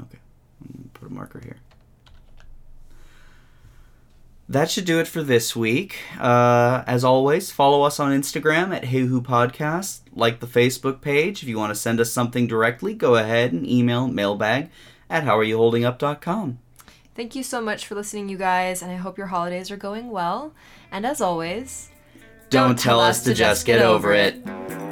I'm 0.00 0.72
gonna 0.72 0.88
Put 0.94 1.10
a 1.10 1.12
marker 1.12 1.40
here. 1.40 1.58
That 4.48 4.70
should 4.70 4.86
do 4.86 4.98
it 4.98 5.06
for 5.06 5.22
this 5.22 5.54
week. 5.54 5.98
Uh, 6.18 6.82
as 6.86 7.04
always, 7.04 7.50
follow 7.50 7.82
us 7.82 8.00
on 8.00 8.18
Instagram 8.18 8.74
at 8.74 8.86
Hey 8.86 9.00
Who 9.00 9.20
Podcast. 9.20 10.00
Like 10.14 10.40
the 10.40 10.46
Facebook 10.46 11.02
page. 11.02 11.42
If 11.42 11.48
you 11.50 11.58
want 11.58 11.70
to 11.70 11.74
send 11.74 12.00
us 12.00 12.10
something 12.10 12.46
directly, 12.46 12.94
go 12.94 13.16
ahead 13.16 13.52
and 13.52 13.68
email 13.68 14.08
mailbag 14.08 14.70
at 15.10 15.24
howareyouholdingup.com. 15.24 16.58
Thank 17.14 17.34
you 17.34 17.42
so 17.42 17.60
much 17.60 17.86
for 17.86 17.94
listening, 17.94 18.30
you 18.30 18.38
guys, 18.38 18.80
and 18.80 18.90
I 18.90 18.96
hope 18.96 19.18
your 19.18 19.26
holidays 19.26 19.70
are 19.70 19.76
going 19.76 20.10
well. 20.10 20.54
And 20.90 21.04
as 21.04 21.20
always, 21.20 21.90
Don't, 22.48 22.78
tell 22.78 23.00
us 23.00 23.24
to 23.24 23.34
just 23.34 23.66
get 23.66 23.82
over 23.82 24.14
it. 24.14 24.87